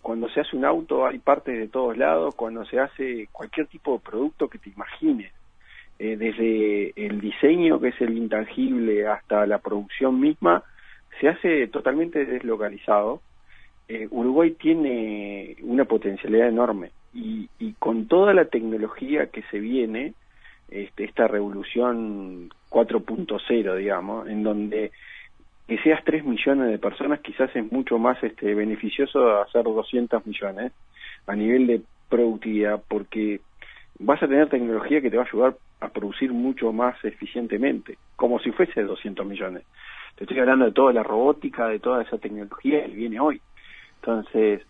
cuando 0.00 0.28
se 0.28 0.40
hace 0.40 0.56
un 0.56 0.64
auto 0.64 1.06
hay 1.06 1.18
parte 1.18 1.52
de 1.52 1.68
todos 1.68 1.96
lados, 1.96 2.34
cuando 2.34 2.64
se 2.64 2.78
hace 2.78 3.28
cualquier 3.32 3.66
tipo 3.66 3.94
de 3.94 4.00
producto 4.00 4.48
que 4.48 4.58
te 4.58 4.70
imagines, 4.70 5.32
eh, 5.98 6.16
desde 6.16 6.92
el 6.96 7.20
diseño 7.20 7.80
que 7.80 7.88
es 7.88 8.00
el 8.00 8.16
intangible 8.16 9.06
hasta 9.06 9.46
la 9.46 9.58
producción 9.58 10.20
misma, 10.20 10.62
se 11.20 11.28
hace 11.28 11.66
totalmente 11.68 12.24
deslocalizado. 12.24 13.20
Uruguay 14.10 14.52
tiene 14.52 15.54
una 15.60 15.84
potencialidad 15.84 16.48
enorme 16.48 16.92
y, 17.12 17.50
y 17.58 17.74
con 17.74 18.08
toda 18.08 18.32
la 18.32 18.46
tecnología 18.46 19.26
que 19.26 19.42
se 19.50 19.58
viene, 19.58 20.14
este, 20.70 21.04
esta 21.04 21.28
revolución 21.28 22.48
4.0, 22.70 23.76
digamos, 23.76 24.28
en 24.28 24.42
donde 24.42 24.92
que 25.66 25.78
seas 25.78 26.02
3 26.04 26.24
millones 26.24 26.70
de 26.70 26.78
personas 26.78 27.20
quizás 27.20 27.54
es 27.54 27.70
mucho 27.70 27.98
más 27.98 28.22
este, 28.22 28.54
beneficioso 28.54 29.40
hacer 29.40 29.64
200 29.64 30.26
millones 30.26 30.72
a 31.26 31.36
nivel 31.36 31.66
de 31.66 31.82
productividad 32.08 32.82
porque 32.88 33.40
vas 33.98 34.22
a 34.22 34.28
tener 34.28 34.48
tecnología 34.48 35.00
que 35.00 35.10
te 35.10 35.16
va 35.16 35.22
a 35.22 35.26
ayudar 35.26 35.56
a 35.80 35.88
producir 35.88 36.32
mucho 36.32 36.72
más 36.72 37.02
eficientemente, 37.04 37.98
como 38.16 38.38
si 38.40 38.52
fuese 38.52 38.82
200 38.82 39.26
millones. 39.26 39.64
Te 40.16 40.24
estoy 40.24 40.38
hablando 40.38 40.66
de 40.66 40.72
toda 40.72 40.92
la 40.92 41.02
robótica, 41.02 41.68
de 41.68 41.78
toda 41.78 42.02
esa 42.02 42.18
tecnología 42.18 42.84
que 42.84 42.92
viene 42.92 43.18
hoy. 43.18 43.40
Entonces, 43.96 44.62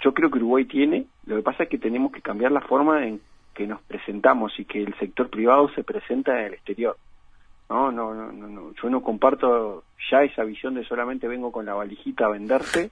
yo 0.00 0.12
creo 0.12 0.30
que 0.30 0.38
Uruguay 0.38 0.64
tiene, 0.64 1.06
lo 1.26 1.36
que 1.36 1.42
pasa 1.42 1.64
es 1.64 1.68
que 1.68 1.78
tenemos 1.78 2.12
que 2.12 2.20
cambiar 2.20 2.52
la 2.52 2.60
forma 2.60 3.06
en 3.06 3.20
que 3.54 3.66
nos 3.66 3.80
presentamos 3.82 4.58
y 4.58 4.64
que 4.64 4.82
el 4.82 4.94
sector 4.98 5.28
privado 5.30 5.68
se 5.70 5.84
presenta 5.84 6.38
en 6.40 6.46
el 6.46 6.54
exterior. 6.54 6.96
No, 7.68 7.92
no, 7.92 8.14
no, 8.14 8.32
no, 8.32 8.72
yo 8.82 8.88
no 8.88 9.02
comparto 9.02 9.84
ya 10.10 10.22
esa 10.22 10.42
visión 10.44 10.74
de 10.74 10.84
solamente 10.84 11.28
vengo 11.28 11.52
con 11.52 11.66
la 11.66 11.74
valijita 11.74 12.24
a 12.24 12.30
venderte, 12.30 12.90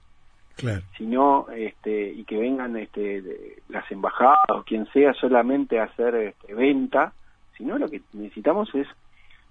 sino 0.97 1.47
este, 1.55 2.09
y 2.09 2.23
que 2.25 2.37
vengan 2.37 2.77
este, 2.77 3.57
las 3.69 3.89
embajadas 3.91 4.37
o 4.49 4.63
quien 4.63 4.85
sea 4.87 5.13
solamente 5.13 5.79
a 5.79 5.85
hacer 5.85 6.15
este, 6.15 6.53
venta, 6.53 7.13
sino 7.57 7.77
lo 7.77 7.89
que 7.89 8.01
necesitamos 8.13 8.73
es 8.75 8.87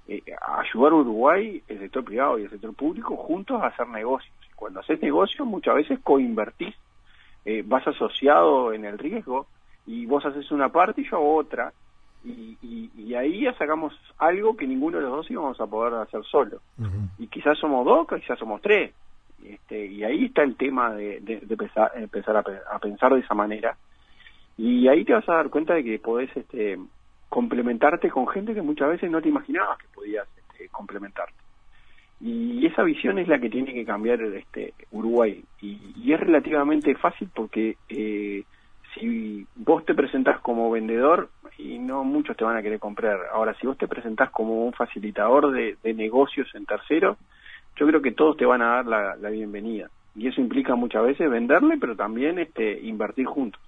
eh, 0.08 0.22
ayudar 0.40 0.92
a 0.92 0.96
Uruguay, 0.96 1.62
el 1.66 1.78
sector 1.80 2.04
privado 2.04 2.38
y 2.38 2.44
el 2.44 2.50
sector 2.50 2.74
público 2.74 3.16
juntos 3.16 3.60
a 3.60 3.66
hacer 3.66 3.88
negocios. 3.88 4.32
Cuando 4.54 4.80
haces 4.80 5.02
negocios 5.02 5.46
muchas 5.46 5.74
veces 5.74 5.98
coinvertís, 6.02 6.74
eh, 7.44 7.62
vas 7.66 7.86
asociado 7.86 8.72
en 8.72 8.84
el 8.84 8.98
riesgo 8.98 9.46
y 9.86 10.06
vos 10.06 10.24
haces 10.24 10.50
una 10.50 10.68
parte 10.68 11.00
y 11.00 11.08
yo 11.08 11.16
hago 11.16 11.36
otra, 11.36 11.72
y, 12.26 12.90
y, 12.96 13.14
ahí 13.14 13.42
ya 13.42 13.54
sacamos 13.54 13.94
algo 14.18 14.56
que 14.56 14.66
ninguno 14.66 14.98
de 14.98 15.04
los 15.04 15.12
dos 15.12 15.30
íbamos 15.30 15.60
a 15.60 15.66
poder 15.66 15.94
hacer 15.94 16.24
solo. 16.24 16.60
Y 17.18 17.28
quizás 17.28 17.56
somos 17.58 17.84
dos, 17.84 18.06
quizás 18.08 18.38
somos 18.38 18.60
tres. 18.60 18.92
Este, 19.44 19.86
y 19.86 20.02
ahí 20.02 20.26
está 20.26 20.42
el 20.42 20.56
tema 20.56 20.92
de, 20.92 21.20
de, 21.20 21.34
empezar, 21.34 22.36
a, 22.36 22.78
pensar 22.78 23.14
de 23.14 23.20
esa 23.20 23.34
manera. 23.34 23.76
Y 24.58 24.88
ahí 24.88 25.04
te 25.04 25.12
vas 25.12 25.28
a 25.28 25.34
dar 25.34 25.50
cuenta 25.50 25.74
de 25.74 25.84
que 25.84 25.98
podés 25.98 26.34
este, 26.36 26.78
complementarte 27.28 28.10
con 28.10 28.26
gente 28.26 28.54
que 28.54 28.62
muchas 28.62 28.88
veces 28.88 29.10
no 29.10 29.20
te 29.22 29.28
imaginabas 29.28 29.78
que 29.78 29.88
podías 29.94 30.26
este, 30.36 30.68
complementarte. 30.70 31.34
Y 32.20 32.66
esa 32.66 32.82
visión 32.82 33.18
es 33.18 33.28
la 33.28 33.38
que 33.38 33.50
tiene 33.50 33.72
que 33.72 33.84
cambiar 33.84 34.20
este, 34.22 34.74
Uruguay. 34.90 35.44
Y, 35.60 35.92
y 35.96 36.12
es 36.12 36.18
relativamente 36.18 36.94
fácil 36.96 37.28
porque 37.32 37.76
eh, 37.88 38.42
si 38.98 39.46
vos 39.56 39.84
te 39.84 39.94
presentás 39.94 40.40
como 40.40 40.70
vendedor 40.70 41.30
y 41.58 41.78
no 41.78 42.04
muchos 42.04 42.36
te 42.36 42.44
van 42.44 42.56
a 42.56 42.62
querer 42.62 42.78
comprar. 42.78 43.18
Ahora, 43.32 43.54
si 43.60 43.66
vos 43.66 43.78
te 43.78 43.88
presentás 43.88 44.30
como 44.30 44.66
un 44.66 44.72
facilitador 44.72 45.52
de, 45.52 45.94
negocios 45.94 46.48
en 46.54 46.66
tercero, 46.66 47.16
yo 47.76 47.86
creo 47.86 48.02
que 48.02 48.12
todos 48.12 48.36
te 48.36 48.44
van 48.44 48.62
a 48.62 48.82
dar 48.82 48.86
la, 48.86 49.30
bienvenida. 49.30 49.90
Y 50.14 50.28
eso 50.28 50.40
implica 50.40 50.74
muchas 50.74 51.04
veces 51.04 51.30
venderle, 51.30 51.76
pero 51.78 51.94
también 51.94 52.38
este, 52.38 52.80
invertir 52.80 53.26
juntos. 53.26 53.60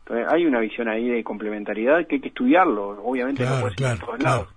Entonces, 0.00 0.26
hay 0.32 0.46
una 0.46 0.60
visión 0.60 0.88
ahí 0.88 1.08
de 1.08 1.22
complementariedad 1.24 2.06
que 2.06 2.16
hay 2.16 2.20
que 2.20 2.28
estudiarlo. 2.28 3.02
Obviamente 3.02 3.44
no 3.44 3.60
puede 3.60 3.74
ser 3.76 3.98
todos 3.98 4.22
lados. 4.22 4.48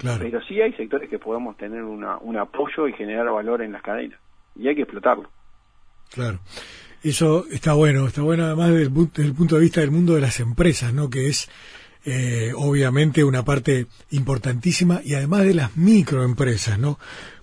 Pero 0.00 0.40
sí 0.42 0.60
hay 0.60 0.72
sectores 0.74 1.08
que 1.10 1.18
podemos 1.18 1.56
tener 1.56 1.82
una, 1.82 2.18
un 2.18 2.36
apoyo 2.36 2.86
y 2.86 2.92
generar 2.92 3.30
valor 3.30 3.62
en 3.62 3.72
las 3.72 3.82
cadenas. 3.82 4.18
Y 4.54 4.68
hay 4.68 4.74
que 4.74 4.82
explotarlo. 4.82 5.28
Claro. 6.12 6.38
Eso 7.02 7.46
está 7.50 7.74
bueno, 7.74 8.06
está 8.06 8.22
bueno 8.22 8.44
además 8.44 8.70
desde 8.70 9.22
el, 9.22 9.34
punto 9.34 9.56
de 9.56 9.60
vista 9.60 9.80
del 9.80 9.92
mundo 9.92 10.14
de 10.14 10.20
las 10.20 10.40
empresas, 10.40 10.92
¿no? 10.92 11.08
Que 11.08 11.28
es 11.28 11.48
eh, 12.10 12.52
obviamente 12.56 13.22
una 13.22 13.44
parte 13.44 13.86
importantísima 14.12 15.02
y 15.04 15.12
además 15.12 15.44
de 15.44 15.52
las 15.52 15.76
microempresas, 15.76 16.78
¿no? 16.78 16.98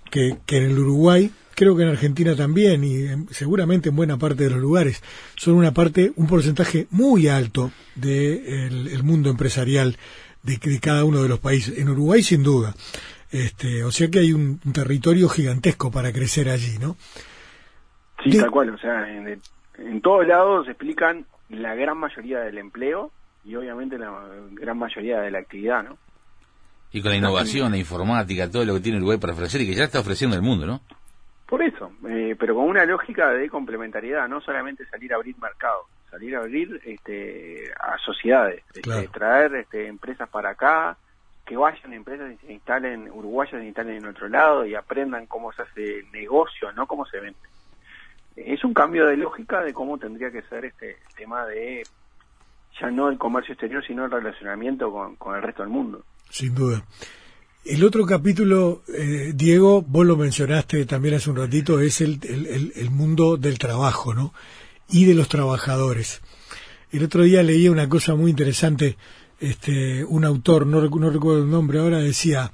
Que, 0.09 0.37
que 0.47 0.57
en 0.57 0.63
el 0.71 0.79
Uruguay, 0.79 1.29
creo 1.53 1.75
que 1.75 1.83
en 1.83 1.89
Argentina 1.89 2.35
también 2.35 2.83
y 2.83 3.05
seguramente 3.31 3.89
en 3.89 3.95
buena 3.95 4.17
parte 4.17 4.45
de 4.45 4.49
los 4.49 4.59
lugares, 4.59 5.03
son 5.35 5.53
una 5.53 5.71
parte, 5.71 6.13
un 6.15 6.25
porcentaje 6.25 6.87
muy 6.89 7.27
alto 7.27 7.69
del 7.93 8.85
de 8.85 9.03
mundo 9.03 9.29
empresarial 9.29 9.97
de, 10.41 10.57
de, 10.57 10.79
cada 10.79 11.05
uno 11.05 11.21
de 11.21 11.29
los 11.29 11.39
países. 11.39 11.77
En 11.77 11.89
Uruguay 11.89 12.23
sin 12.23 12.41
duda. 12.41 12.73
Este, 13.31 13.83
o 13.83 13.91
sea 13.91 14.09
que 14.09 14.17
hay 14.17 14.33
un 14.33 14.59
territorio 14.73 15.29
gigantesco 15.29 15.91
para 15.91 16.11
crecer 16.11 16.49
allí, 16.49 16.79
¿no? 16.79 16.97
Sí, 18.23 18.35
tal 18.39 18.49
cual, 18.49 18.71
o 18.71 18.77
sea, 18.79 19.15
en, 19.15 19.39
en 19.77 20.01
todos 20.01 20.25
lados 20.25 20.67
explican 20.67 21.27
la 21.49 21.75
gran 21.75 21.99
mayoría 21.99 22.39
del 22.39 22.57
empleo 22.57 23.11
y 23.45 23.55
obviamente 23.55 23.97
la 23.97 24.11
gran 24.51 24.77
mayoría 24.77 25.21
de 25.21 25.31
la 25.31 25.39
actividad, 25.39 25.83
¿no? 25.83 25.97
Y 26.91 27.01
con 27.01 27.11
la 27.11 27.17
innovación, 27.17 27.71
la 27.71 27.77
informática, 27.77 28.49
todo 28.49 28.65
lo 28.65 28.73
que 28.75 28.79
tiene 28.79 28.97
Uruguay 28.97 29.17
para 29.17 29.33
ofrecer 29.33 29.61
y 29.61 29.67
que 29.67 29.75
ya 29.75 29.83
está 29.83 29.99
ofreciendo 29.99 30.35
el 30.35 30.41
mundo, 30.41 30.65
¿no? 30.65 30.81
Por 31.45 31.61
eso, 31.61 31.91
eh, 32.07 32.35
pero 32.39 32.55
con 32.55 32.65
una 32.65 32.85
lógica 32.85 33.29
de 33.31 33.49
complementariedad, 33.49 34.27
no 34.27 34.41
solamente 34.41 34.85
salir 34.87 35.13
a 35.13 35.17
abrir 35.17 35.37
mercado, 35.37 35.83
salir 36.09 36.35
a 36.35 36.39
abrir 36.39 36.81
este, 36.85 37.69
a 37.79 37.97
sociedades, 37.99 38.63
este, 38.73 39.07
traer 39.09 39.55
este, 39.55 39.87
empresas 39.87 40.27
para 40.29 40.51
acá, 40.51 40.97
que 41.45 41.55
vayan 41.55 41.93
empresas 41.93 42.31
y 42.31 42.47
se 42.47 42.53
instalen, 42.53 43.11
uruguayas 43.11 43.59
se 43.59 43.65
instalen 43.65 43.97
en 43.97 44.07
otro 44.07 44.27
lado 44.27 44.65
y 44.65 44.73
aprendan 44.73 45.27
cómo 45.27 45.51
se 45.53 45.61
hace 45.61 46.03
negocio, 46.11 46.71
no 46.71 46.87
cómo 46.87 47.05
se 47.05 47.19
vende 47.19 47.37
es 48.35 48.63
un 48.63 48.73
cambio 48.73 49.07
de 49.07 49.17
lógica 49.17 49.61
de 49.61 49.73
cómo 49.73 49.97
tendría 49.97 50.31
que 50.31 50.41
ser 50.43 50.65
este 50.65 50.97
tema 51.15 51.45
de 51.45 51.83
ya 52.79 52.91
no 52.91 53.09
el 53.09 53.17
comercio 53.17 53.53
exterior, 53.53 53.83
sino 53.85 54.05
el 54.05 54.11
relacionamiento 54.11 54.91
con, 54.91 55.35
el 55.35 55.41
resto 55.41 55.63
del 55.63 55.71
mundo. 55.71 56.03
Sin 56.29 56.53
duda. 56.53 56.83
El 57.63 57.83
otro 57.83 58.05
capítulo, 58.05 58.83
eh, 58.93 59.31
Diego, 59.33 59.81
vos 59.81 60.05
lo 60.05 60.17
mencionaste 60.17 60.85
también 60.85 61.15
hace 61.15 61.29
un 61.29 61.37
ratito, 61.37 61.79
es 61.79 62.01
el, 62.01 62.19
el, 62.75 62.91
mundo 62.91 63.37
del 63.37 63.57
trabajo, 63.57 64.13
¿no? 64.13 64.33
Y 64.87 65.05
de 65.05 65.15
los 65.15 65.27
trabajadores. 65.29 66.21
El 66.91 67.03
otro 67.03 67.23
día 67.23 67.41
leía 67.41 67.71
una 67.71 67.89
cosa 67.89 68.13
muy 68.13 68.29
interesante, 68.29 68.97
este, 69.39 70.03
un 70.03 70.25
autor, 70.25 70.67
no, 70.67 70.79
no 70.79 71.09
recuerdo 71.09 71.43
el 71.43 71.49
nombre 71.49 71.79
ahora, 71.79 71.97
decía, 71.99 72.51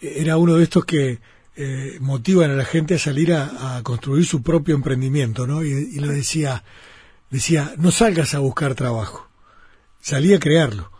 era 0.00 0.38
uno 0.38 0.54
de 0.54 0.64
estos 0.64 0.84
que 0.84 1.18
eh, 1.58 1.96
motivan 2.00 2.50
a 2.50 2.54
la 2.54 2.64
gente 2.64 2.94
a 2.94 2.98
salir 2.98 3.32
a, 3.32 3.80
construir 3.82 4.26
su 4.26 4.42
propio 4.42 4.74
emprendimiento, 4.74 5.46
¿no? 5.46 5.64
Y, 5.64 5.98
le 5.98 6.08
decía, 6.08 6.64
decía, 7.30 7.72
no 7.78 7.90
salgas 7.90 8.34
a 8.34 8.40
buscar 8.40 8.74
trabajo, 8.74 9.26
salí 10.06 10.32
a 10.34 10.38
crearlo, 10.38 10.92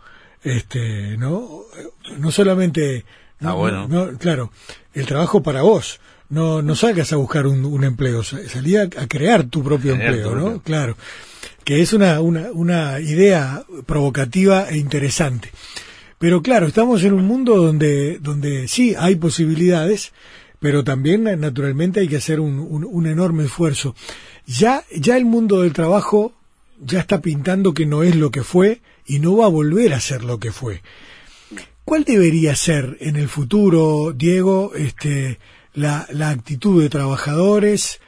este, 0.43 1.15
¿no? 1.17 1.61
No 2.17 2.29
solamente, 2.29 3.05
ah, 3.39 3.53
bueno. 3.53 3.87
no, 3.87 4.17
claro, 4.17 4.51
el 4.93 5.05
trabajo 5.05 5.41
para 5.41 5.61
vos, 5.61 6.01
no, 6.27 6.61
no 6.61 6.75
salgas 6.75 7.13
a 7.13 7.15
buscar 7.15 7.47
un, 7.47 7.83
empleo, 7.85 8.21
salí 8.21 8.75
a, 8.75 8.89
crear 8.89 9.45
tu 9.45 9.63
propio 9.63 9.93
empleo, 9.93 10.35
¿no? 10.35 10.61
Claro, 10.61 10.97
que 11.63 11.81
es 11.81 11.93
una, 11.93 12.19
una, 12.19 12.51
una 12.51 12.99
idea 12.99 13.63
provocativa 13.85 14.67
e 14.69 14.77
interesante. 14.77 15.51
Pero 16.19 16.41
claro, 16.41 16.67
estamos 16.67 17.01
en 17.05 17.13
un 17.13 17.25
mundo 17.25 17.55
donde, 17.55 18.19
donde 18.19 18.67
sí 18.67 18.93
hay 18.99 19.15
posibilidades, 19.15 20.11
pero 20.59 20.83
también 20.83 21.23
naturalmente 21.39 22.01
hay 22.01 22.09
que 22.09 22.17
hacer 22.17 22.41
un, 22.41 22.59
un, 22.59 23.07
enorme 23.07 23.45
esfuerzo. 23.45 23.95
Ya, 24.45 24.83
ya 24.93 25.15
el 25.15 25.23
mundo 25.23 25.61
del 25.61 25.71
trabajo 25.71 26.33
ya 26.81 26.99
está 26.99 27.21
pintando 27.21 27.73
que 27.73 27.85
no 27.85 28.03
es 28.03 28.17
lo 28.17 28.31
que 28.31 28.43
fue 28.43 28.81
y 29.07 29.19
no 29.19 29.37
va 29.37 29.45
a 29.45 29.49
volver 29.49 29.93
a 29.93 29.99
ser 29.99 30.23
lo 30.23 30.39
que 30.39 30.51
fue. 30.51 30.81
¿Cuál 31.85 32.03
debería 32.03 32.55
ser 32.55 32.97
en 32.99 33.15
el 33.15 33.29
futuro, 33.29 34.11
Diego, 34.13 34.73
este, 34.75 35.39
la, 35.73 36.05
la 36.11 36.29
actitud 36.29 36.81
de 36.81 36.89
trabajadores 36.89 38.01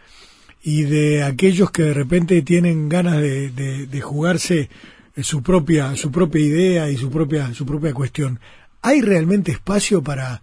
y 0.61 0.83
de 0.83 1.23
aquellos 1.23 1.71
que 1.71 1.83
de 1.83 1.93
repente 1.93 2.41
tienen 2.41 2.89
ganas 2.89 3.21
de, 3.21 3.49
de, 3.49 3.87
de 3.87 4.01
jugarse 4.01 4.69
su 5.15 5.41
propia, 5.41 5.95
su 5.95 6.11
propia 6.11 6.41
idea 6.41 6.89
y 6.89 6.97
su 6.97 7.09
propia, 7.09 7.53
su 7.53 7.65
propia 7.65 7.93
cuestión? 7.93 8.39
¿Hay 8.81 9.01
realmente 9.01 9.51
espacio 9.51 10.03
para, 10.03 10.41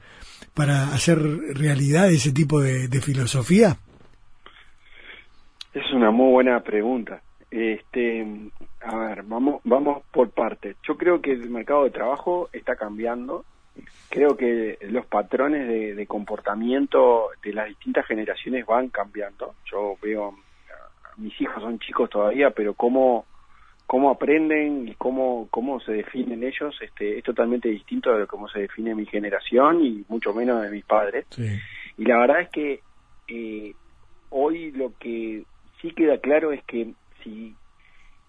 para 0.55 0.95
hacer 0.95 1.19
realidad 1.55 2.11
ese 2.11 2.33
tipo 2.33 2.61
de, 2.61 2.89
filosofía? 3.01 3.77
Es 5.75 5.93
una 5.93 6.11
muy 6.11 6.33
buena 6.33 6.61
pregunta. 6.61 7.23
Este, 7.51 8.27
A 8.87 8.95
ver, 8.95 9.25
vamos, 9.25 9.61
vamos 9.65 10.05
por 10.13 10.31
partes. 10.31 10.77
Yo 10.87 10.97
creo 10.97 11.21
que 11.21 11.33
el 11.33 11.51
mercado 11.51 11.83
de 11.85 11.91
trabajo 11.91 12.49
está 12.53 12.77
cambiando. 12.77 13.45
Creo 14.09 14.37
que 14.37 14.79
los 14.83 15.05
patrones 15.07 15.67
de, 15.97 16.07
comportamiento 16.07 17.31
de 17.43 17.53
las 17.53 17.67
distintas 17.67 18.07
generaciones 18.07 18.65
van 18.65 18.89
cambiando. 18.91 19.57
Yo 19.69 19.97
veo, 20.01 20.37
mis 21.17 21.39
hijos 21.41 21.61
son 21.65 21.81
chicos 21.81 22.09
todavía, 22.09 22.51
pero 22.51 22.75
cómo, 22.75 23.27
cómo 23.89 24.09
aprenden 24.09 24.87
y 24.87 24.95
cómo, 24.95 25.49
cómo 25.51 25.81
se 25.81 25.93
definen 25.93 26.45
ellos 26.45 26.79
este, 26.81 27.19
es 27.19 27.25
totalmente 27.25 27.69
distinto 27.69 28.17
de 28.17 28.29
cómo 28.29 28.49
se 28.49 28.61
define 28.61 28.95
mi 28.95 29.05
generación 29.05 29.85
y 29.85 30.05
mucho 30.09 30.33
menos 30.33 30.63
de 30.63 30.71
mis 30.71 30.85
padres. 30.85 31.27
Y 31.99 32.05
la 32.05 32.19
verdad 32.19 32.43
es 32.43 32.51
que 32.51 32.81
eh, 33.27 33.75
hoy 34.31 34.71
lo 34.71 34.93
que 34.97 35.43
sí 35.83 35.91
queda 35.91 36.19
claro 36.19 36.53
es 36.53 36.63
que 36.63 36.93
si 37.25 37.53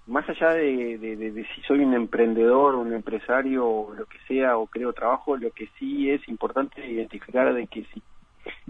más 0.08 0.28
allá 0.30 0.52
de, 0.54 1.46
si 1.56 1.62
soy 1.64 1.80
un 1.80 1.94
emprendedor 1.94 2.76
o 2.76 2.80
un 2.80 2.94
empresario 2.94 3.68
o 3.68 3.94
lo 3.94 4.06
que 4.06 4.18
sea 4.28 4.58
o 4.58 4.68
creo 4.68 4.94
trabajo, 4.94 5.36
lo 5.36 5.52
que 5.52 5.68
sí 5.78 6.10
es 6.10 6.28
importante 6.30 6.86
identificar 6.86 7.54
de 7.54 7.68
que 7.68 7.84
si 7.94 8.02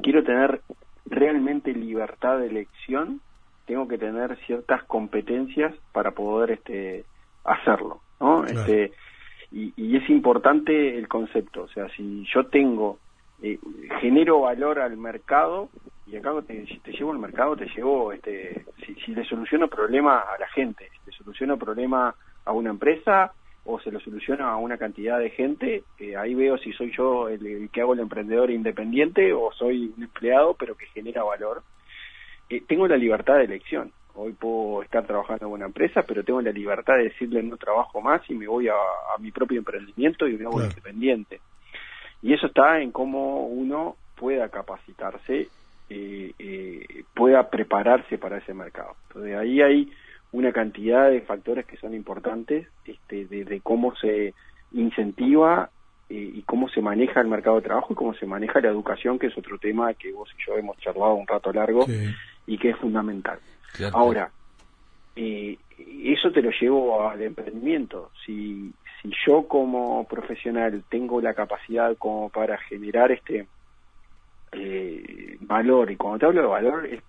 quiero 0.02 0.24
tener 0.24 0.62
realmente 1.06 1.74
libertad 1.74 2.40
de 2.40 2.48
elección, 2.48 3.22
tengo 3.66 3.88
que 3.88 3.98
tener 3.98 4.38
ciertas 4.46 4.84
competencias 4.86 5.74
para 5.92 6.12
poder 6.12 6.52
este 6.52 7.06
hacerlo, 7.44 8.02
¿no? 8.20 8.46
Este 8.46 8.92
y, 9.52 9.74
y 9.78 9.96
es 9.96 10.10
importante 10.10 10.98
el 10.98 11.08
concepto, 11.08 11.64
o 11.64 11.68
sea, 11.70 11.88
si 11.90 12.26
yo 12.34 12.48
tengo 12.48 13.00
eh, 13.42 13.60
genero 14.02 14.42
valor 14.42 14.80
al 14.80 14.98
mercado 14.98 15.70
y 16.06 16.16
acá 16.16 16.34
te, 16.46 16.66
te 16.84 16.92
llevo 16.92 17.12
al 17.12 17.20
mercado, 17.20 17.56
te 17.56 17.68
llevo, 17.76 18.14
este, 18.14 18.66
si, 18.86 18.96
si 18.96 19.14
le 19.14 19.26
soluciono 19.26 19.68
problema 19.68 20.20
a 20.20 20.38
la 20.40 20.48
gente, 20.50 20.90
si 20.92 21.12
le 21.12 21.18
soluciono 21.18 21.58
problema 21.58 22.16
a 22.46 22.52
una 22.52 22.70
empresa 22.70 23.34
o 23.68 23.80
se 23.82 23.92
lo 23.92 24.00
soluciono 24.00 24.48
a 24.48 24.56
una 24.56 24.78
cantidad 24.78 25.20
de 25.20 25.30
gente, 25.30 25.84
eh, 26.00 26.16
ahí 26.16 26.34
veo 26.34 26.58
si 26.58 26.72
soy 26.72 26.92
yo 26.96 27.28
el, 27.28 27.70
que 27.70 27.82
hago 27.82 27.94
el 27.94 28.00
emprendedor 28.00 28.50
independiente 28.50 29.34
o 29.34 29.52
soy 29.52 29.94
un 29.96 30.04
empleado 30.04 30.54
pero 30.54 30.76
que 30.76 30.86
genera 30.88 31.24
valor. 31.24 31.64
Eh, 32.50 32.64
tengo 32.66 32.88
la 32.88 32.96
libertad 32.96 33.36
de 33.36 33.44
elección. 33.44 33.92
Hoy 34.16 34.32
puedo 34.32 34.84
estar 34.84 35.06
trabajando 35.06 35.48
en 35.48 35.52
una 35.52 35.66
empresa, 35.66 36.02
pero 36.04 36.24
tengo 36.24 36.42
la 36.42 36.52
libertad 36.52 36.96
de 36.96 37.04
decirle 37.04 37.44
no 37.44 37.58
trabajo 37.58 38.00
más 38.02 38.22
y 38.30 38.36
me 38.36 38.48
voy 38.48 38.70
a, 38.70 38.74
mi 39.20 39.32
propio 39.32 39.60
emprendimiento 39.60 40.28
y 40.28 40.38
me 40.38 40.46
hago 40.46 40.64
independiente. 40.64 41.42
Y 42.22 42.34
eso 42.34 42.48
está 42.48 42.82
en 42.82 42.92
cómo 42.92 43.48
uno 43.48 43.96
pueda 44.16 44.50
capacitarse, 44.50 45.50
eh, 45.90 46.34
eh, 46.40 47.04
pueda 47.14 47.50
prepararse 47.50 48.18
para 48.18 48.38
ese 48.38 48.54
mercado. 48.54 48.96
Entonces 49.08 49.36
ahí 49.36 49.62
hay 49.62 49.92
una 50.32 50.52
cantidad 50.52 51.10
de 51.10 51.22
factores 51.22 51.66
que 51.66 51.78
son 51.78 51.94
importantes 51.94 52.68
este, 52.86 53.26
de, 53.26 53.62
cómo 53.62 53.96
se 53.96 54.34
incentiva 54.74 55.70
eh, 56.10 56.32
y 56.36 56.42
cómo 56.42 56.68
se 56.70 56.82
maneja 56.82 57.22
el 57.22 57.28
mercado 57.28 57.58
de 57.58 57.64
trabajo 57.64 57.94
y 57.94 57.96
cómo 57.96 58.14
se 58.16 58.26
maneja 58.26 58.60
la 58.60 58.70
educación, 58.70 59.20
que 59.20 59.28
es 59.28 59.38
otro 59.38 59.58
tema 59.58 59.94
que 59.94 60.12
vos 60.12 60.30
y 60.38 60.46
yo 60.46 60.58
hemos 60.58 60.78
charlado 60.80 61.14
un 61.16 61.28
rato 61.28 61.54
largo 61.54 61.86
y 62.46 62.58
que 62.58 62.70
es 62.72 62.78
fundamental. 62.78 63.40
Ahora, 63.94 64.32
eh, 65.16 65.58
eso 66.04 66.32
te 66.32 66.42
lo 66.42 66.52
llevo 66.52 67.08
al 67.08 67.22
emprendimiento. 67.22 68.12
Si, 68.26 68.72
si 69.02 69.12
yo 69.26 69.48
como 69.48 70.06
profesional 70.08 70.84
tengo 70.90 71.22
la 71.22 71.34
capacidad 71.34 71.96
como 71.98 72.30
para 72.30 72.58
generar 72.58 73.12
este 73.12 73.48
eh, 74.52 75.38
valor, 75.42 75.92
y 75.92 75.98
cuando 75.98 76.20
te 76.20 76.26
hablo 76.26 76.42
de 76.42 76.48
valor 76.48 76.86
es 76.86 77.04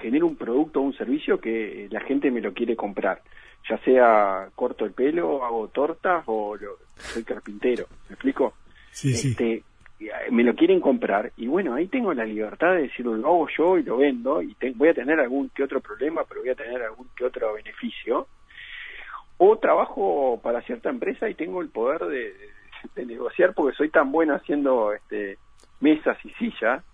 genero 0.00 0.26
un 0.26 0.36
producto 0.36 0.80
o 0.80 0.84
un 0.84 0.94
servicio 0.94 1.40
que 1.40 1.88
la 1.90 2.00
gente 2.00 2.30
me 2.30 2.40
lo 2.40 2.52
quiere 2.52 2.76
comprar, 2.76 3.20
ya 3.68 3.78
sea 3.78 4.48
corto 4.54 4.84
el 4.84 4.92
pelo, 4.92 5.44
hago 5.44 5.68
tortas 5.68 6.22
o 6.26 6.56
soy 6.96 7.24
carpintero, 7.24 7.86
¿me 8.08 8.14
explico? 8.14 8.54
Sí, 8.90 9.12
este, 9.12 9.62
Me 10.30 10.42
lo 10.42 10.54
quieren 10.54 10.80
comprar 10.80 11.32
y 11.36 11.46
bueno, 11.46 11.74
ahí 11.74 11.86
tengo 11.88 12.14
la 12.14 12.24
libertad 12.24 12.74
de 12.74 12.82
decirlo, 12.82 13.16
lo 13.16 13.28
hago 13.28 13.48
yo 13.56 13.78
y 13.78 13.82
lo 13.82 13.98
vendo 13.98 14.42
y 14.42 14.56
voy 14.74 14.88
a 14.88 14.94
tener 14.94 15.20
algún 15.20 15.50
que 15.50 15.64
otro 15.64 15.80
problema, 15.80 16.24
pero 16.28 16.40
voy 16.40 16.50
a 16.50 16.54
tener 16.54 16.82
algún 16.82 17.08
que 17.14 17.24
otro 17.24 17.52
beneficio 17.52 18.26
o 19.42 19.56
trabajo 19.56 20.38
para 20.42 20.60
cierta 20.60 20.90
empresa 20.90 21.26
y 21.26 21.34
tengo 21.34 21.62
el 21.62 21.70
poder 21.70 22.04
de, 22.04 22.34
negociar 23.06 23.54
porque 23.54 23.74
soy 23.74 23.88
tan 23.88 24.12
bueno 24.12 24.34
haciendo 24.34 24.92
este 24.92 25.38
mesas 25.80 26.18
y 26.24 26.30
sillas 26.32 26.84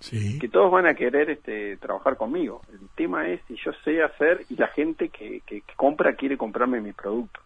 que 0.41 0.49
todos 0.49 0.71
van 0.71 0.87
a 0.87 0.95
querer 0.95 1.29
este 1.29 1.77
trabajar 1.79 2.17
conmigo. 2.17 2.63
El 2.73 2.89
tema 2.95 3.29
es 3.29 3.41
si 3.49 3.57
yo 3.57 3.73
sé 3.85 4.01
hacer 4.01 4.47
y 4.49 4.55
la 4.55 4.69
gente 4.69 5.09
que, 5.09 5.41
que, 5.45 5.63
compra 5.75 6.15
quiere 6.15 6.37
comprarme 6.37 6.81
mi 6.81 6.93
producto. 6.93 7.41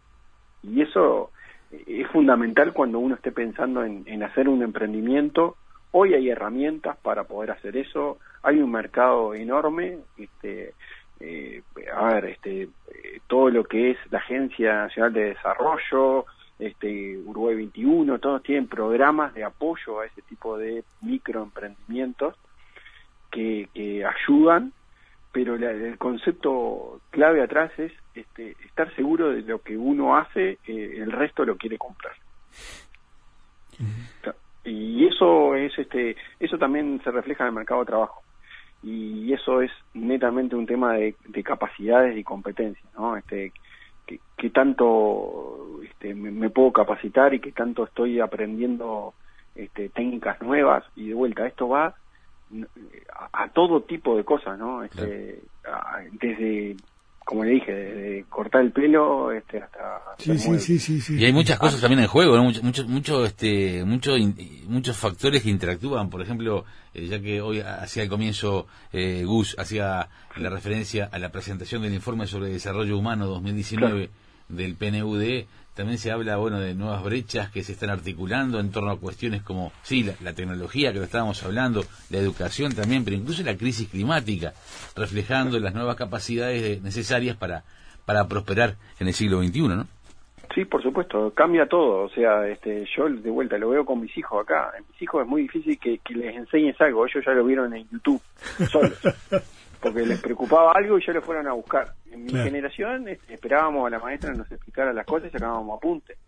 Y 0.63 0.83
eso 0.83 1.31
es 1.71 2.07
fundamental 2.09 2.75
cuando 2.75 2.99
uno 2.99 3.15
esté 3.15 3.33
pensando 3.33 3.83
en, 3.83 4.03
en 4.05 4.23
hacer 4.23 4.51
un 4.51 4.63
emprendimiento. 4.63 5.57
Hoy 5.93 6.13
hay 6.13 6.29
herramientas 6.29 6.99
para 6.99 7.25
poder 7.25 7.53
hacer 7.53 7.79
eso. 7.79 8.19
Hay 8.43 8.61
un 8.61 8.71
mercado 8.71 9.33
enorme 9.33 10.01
este 10.19 10.75
eh, 11.21 11.63
a 11.95 12.15
ver, 12.15 12.25
este, 12.27 12.63
eh, 12.63 13.21
todo 13.27 13.51
lo 13.51 13.65
que 13.65 13.91
es 13.93 13.99
la 14.11 14.19
Agencia 14.19 14.75
Nacional 14.75 15.13
de 15.13 15.25
Desarrollo, 15.35 16.25
este, 16.59 17.19
Uruguay 17.19 17.57
21, 17.57 18.19
todos 18.19 18.43
tienen 18.43 18.69
programas 18.69 19.35
de 19.35 19.45
apoyo 19.45 20.01
a 20.01 20.07
ese 20.07 20.23
tipo 20.23 20.57
de 20.57 20.83
microemprendimientos 21.03 22.35
que, 23.31 23.69
que 23.75 24.05
ayudan, 24.05 24.73
pero 25.33 25.55
el 25.55 25.97
concepto 25.99 27.01
clave 27.11 27.43
atrás 27.43 27.71
es 27.79 27.93
este, 28.15 28.57
estar 28.65 28.95
seguro 28.97 29.31
de 29.31 29.43
lo 29.43 29.63
que 29.63 29.77
uno 29.77 30.17
hace, 30.17 30.59
eh, 30.67 30.95
el 30.97 31.13
resto 31.13 31.45
lo 31.45 31.57
quiere 31.57 31.79
comprar. 31.79 32.15
Y 34.65 35.07
eso 35.07 35.55
es 35.55 35.79
este, 35.79 36.17
eso 36.39 36.59
también 36.59 37.01
se 37.03 37.11
refleja 37.11 37.45
en 37.45 37.49
el 37.49 37.55
mercado 37.55 37.81
de 37.81 37.87
trabajo 37.87 38.23
y 38.83 39.33
eso 39.33 39.61
es 39.61 39.71
netamente 39.95 40.57
un 40.57 40.67
tema 40.67 40.95
de, 40.95 41.15
capacidades 41.45 42.17
y 42.17 42.25
competencias, 42.25 42.87
¿no? 42.95 43.17
Este, 43.17 43.53
que, 44.37 44.51
tanto 44.51 45.81
este, 45.85 46.15
me, 46.15 46.51
puedo 46.51 46.73
capacitar 46.73 47.33
y 47.35 47.41
que 47.41 47.53
tanto 47.53 47.85
estoy 47.85 48.21
aprendiendo 48.21 49.15
este, 49.55 49.89
técnicas 49.91 50.41
nuevas 50.43 50.85
y 50.97 51.09
de 51.09 51.15
vuelta, 51.15 51.47
esto 51.47 51.69
va 51.69 51.95
a, 53.33 53.49
todo 53.49 53.83
tipo 53.83 54.17
de 54.17 54.25
cosas, 54.25 54.59
¿no? 54.59 54.83
Este, 54.83 55.41
desde 56.13 56.77
como 57.31 57.45
le 57.45 57.53
dije, 57.53 57.73
de 57.73 58.25
cortar 58.29 58.61
el 58.63 58.73
pelo 58.73 59.31
este, 59.31 59.59
hasta... 59.59 60.03
Sí, 60.19 60.37
sí, 60.37 60.81
sí, 60.81 61.01
sí, 61.01 61.17
Y 61.17 61.25
hay 61.25 61.33
muchas 61.33 61.61
cosas 61.61 61.81
también 61.81 62.01
en 62.01 62.09
juego, 62.09 62.37
¿no? 62.37 62.43
Muchos 62.43 62.89
mucho, 62.89 63.25
este, 63.25 63.85
mucho, 63.85 64.17
muchos 64.67 64.97
factores 64.97 65.41
que 65.41 65.49
interactúan. 65.49 66.11
Por 66.11 66.23
ejemplo, 66.23 66.65
eh, 66.93 67.07
ya 67.07 67.21
que 67.21 67.41
hoy 67.41 67.61
hacía 67.61 68.03
el 68.03 68.09
comienzo 68.09 68.67
eh, 68.93 69.23
Gus, 69.25 69.55
hacía 69.61 70.09
la 70.39 70.51
referencia 70.51 71.09
a 71.13 71.21
la 71.21 71.29
presentación 71.29 71.83
del 71.83 71.95
informe 71.95 72.27
sobre 72.27 72.49
desarrollo 72.49 72.99
humano 72.99 73.29
2019 73.29 74.11
del 74.49 74.75
PNUD, 74.75 75.45
también 75.81 75.97
se 75.97 76.11
habla 76.11 76.37
bueno 76.37 76.61
de 76.61 76.75
nuevas 76.75 77.03
brechas 77.03 77.51
que 77.51 77.63
se 77.63 77.73
están 77.73 77.89
articulando 77.89 78.61
en 78.61 78.71
torno 78.71 78.91
a 78.91 79.01
cuestiones 79.01 79.41
como 79.41 79.73
sí 79.81 80.05
la, 80.21 80.35
tecnología 80.35 80.93
que 80.93 80.99
lo 80.99 81.07
estábamos 81.07 81.43
hablando 81.43 81.85
la 82.11 82.19
educación 82.19 82.75
también 82.75 83.03
pero 83.03 83.17
incluso 83.17 83.43
la 83.43 83.57
crisis 83.57 83.89
climática 83.89 84.53
reflejando 84.95 85.59
las 85.59 85.73
nuevas 85.73 85.97
capacidades 85.97 86.83
necesarias 86.83 87.35
para 87.35 87.65
para 88.05 88.29
prosperar 88.29 88.77
en 88.99 89.09
el 89.09 89.15
siglo 89.15 89.43
XXI 89.43 89.69
¿no? 89.69 89.87
Sí, 90.55 90.65
por 90.65 90.83
supuesto, 90.83 91.31
cambia 91.33 91.67
todo. 91.67 92.07
O 92.07 92.09
sea, 92.09 92.49
este, 92.49 92.85
yo 92.97 93.09
de 93.09 93.31
vuelta 93.31 93.57
lo 93.57 93.71
veo 93.71 93.85
con 93.85 94.01
mis 94.01 94.19
hijos 94.19 94.43
acá. 94.43 94.73
En 94.77 94.85
mis 94.91 95.01
hijos 95.01 95.23
es 95.23 95.29
muy 95.29 95.43
difícil 95.43 95.79
que, 95.79 95.99
que 95.99 96.15
les 96.15 96.35
enseñes 96.35 96.79
algo. 96.81 97.07
Ellos 97.07 97.25
ya 97.25 97.33
lo 97.35 97.45
vieron 97.45 97.73
en 97.73 97.89
YouTube, 97.89 98.21
solos. 98.69 98.99
porque 99.81 100.05
les 100.05 100.21
preocupaba 100.21 100.73
algo 100.73 100.99
y 100.99 101.07
ya 101.07 101.13
lo 101.13 101.23
fueron 101.23 101.47
a 101.49 101.53
buscar. 101.53 101.95
En 102.11 102.25
mi 102.25 102.33
generación 102.33 103.09
este, 103.09 103.35
esperábamos 103.35 103.87
a 103.87 103.91
la 103.91 103.99
maestra 103.99 104.33
nos 104.35 104.51
explicara 104.51 104.93
las 104.93 105.07
cosas 105.07 105.29
y 105.29 105.33
sacábamos 105.33 105.79
apuntes. 105.79 106.19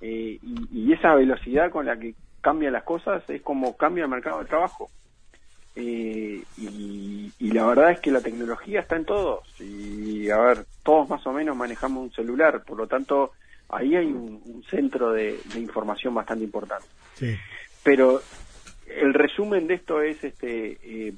Eh, 0.00 0.38
y, 0.42 0.92
esa 0.92 1.14
velocidad 1.14 1.70
con 1.70 1.86
la 1.86 1.98
que 1.98 2.14
cambian 2.40 2.72
las 2.72 2.84
cosas 2.84 3.28
es 3.28 3.42
como 3.42 3.76
cambia 3.76 4.04
el 4.04 4.10
mercado 4.10 4.40
de 4.40 4.46
trabajo. 4.46 4.88
Eh, 5.74 6.42
y, 6.56 7.32
la 7.52 7.66
verdad 7.66 7.92
es 7.92 8.00
que 8.00 8.10
la 8.10 8.20
tecnología 8.20 8.80
está 8.80 8.96
en 8.96 9.04
todos. 9.04 9.44
Y 9.60 10.30
a 10.30 10.38
ver, 10.38 10.64
todos 10.84 11.08
más 11.08 11.26
o 11.26 11.32
menos 11.32 11.56
manejamos 11.56 12.04
un 12.04 12.12
celular, 12.12 12.62
por 12.64 12.78
lo 12.78 12.86
tanto, 12.86 13.32
ahí 13.68 13.96
hay 13.96 14.06
un, 14.06 14.62
centro 14.70 15.12
de, 15.12 15.38
información 15.56 16.14
bastante 16.14 16.44
importante. 16.44 16.86
Pero 17.82 18.20
el 18.86 19.14
resumen 19.14 19.66
de 19.66 19.74
esto 19.74 20.02
es 20.02 20.22
este 20.22 20.78
eh, 20.82 21.14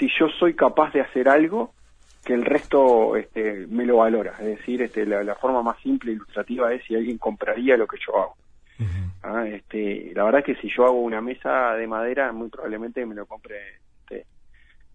si 0.00 0.08
yo 0.18 0.28
soy 0.30 0.54
capaz 0.54 0.92
de 0.92 1.02
hacer 1.02 1.28
algo 1.28 1.74
que 2.24 2.32
el 2.32 2.44
resto 2.44 3.16
este, 3.16 3.66
me 3.68 3.84
lo 3.84 3.98
valora. 3.98 4.34
Es 4.40 4.58
decir, 4.58 4.82
este, 4.82 5.06
la, 5.06 5.34
forma 5.36 5.62
más 5.62 5.78
simple 5.80 6.10
e 6.10 6.14
ilustrativa 6.14 6.72
es 6.72 6.82
si 6.84 6.96
alguien 6.96 7.18
compraría 7.18 7.76
lo 7.76 7.86
que 7.86 7.98
yo 8.04 8.18
hago. 8.18 8.36
Ah, 9.22 9.46
este, 9.46 10.12
la 10.14 10.24
verdad 10.24 10.40
es 10.40 10.46
que 10.46 10.62
si 10.62 10.74
yo 10.74 10.86
hago 10.86 11.00
una 11.02 11.20
mesa 11.20 11.74
de 11.74 11.86
madera, 11.86 12.32
muy 12.32 12.48
probablemente 12.48 13.04
me 13.04 13.14
lo 13.14 13.26
compre 13.26 13.58
este, 14.00 14.24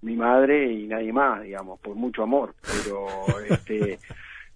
mi 0.01 0.15
madre 0.15 0.65
y 0.71 0.87
nadie 0.87 1.13
más, 1.13 1.43
digamos, 1.43 1.79
por 1.79 1.95
mucho 1.95 2.23
amor, 2.23 2.55
pero 2.61 3.05
este, 3.49 3.99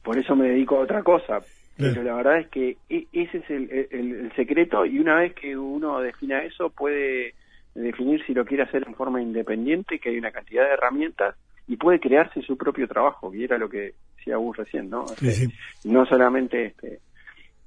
por 0.02 0.18
eso 0.18 0.36
me 0.36 0.50
dedico 0.50 0.78
a 0.78 0.82
otra 0.82 1.04
cosa. 1.04 1.40
Pero 1.78 2.04
la 2.04 2.16
verdad 2.16 2.40
es 2.40 2.48
que 2.50 2.76
e, 2.90 3.08
ese 3.14 3.38
es 3.38 3.50
el, 3.50 3.88
el, 3.92 4.32
secreto 4.36 4.86
y 4.86 5.00
una 5.00 5.16
vez 5.16 5.34
que 5.34 5.56
uno 5.56 6.02
defina 6.02 6.44
eso 6.44 6.70
puede 6.72 7.36
definir 7.76 8.26
si 8.26 8.34
lo 8.34 8.46
quiere 8.46 8.64
hacer 8.64 8.84
en 8.88 8.96
forma 8.96 9.22
independiente, 9.22 10.00
que 10.00 10.10
hay 10.10 10.18
una 10.18 10.32
cantidad 10.32 10.66
de 10.66 10.74
herramientas 10.74 11.36
y 11.68 11.78
puede 11.78 12.00
crearse 12.00 12.42
su 12.42 12.58
propio 12.58 12.88
trabajo, 12.88 13.34
y 13.34 13.44
era 13.44 13.58
lo 13.58 13.70
que 13.70 13.94
decía 14.18 14.38
Gus 14.38 14.58
recién, 14.58 14.90
¿no? 14.90 15.06
Este, 15.22 15.50
no 15.84 16.06
solamente 16.06 16.66
este, 16.66 17.00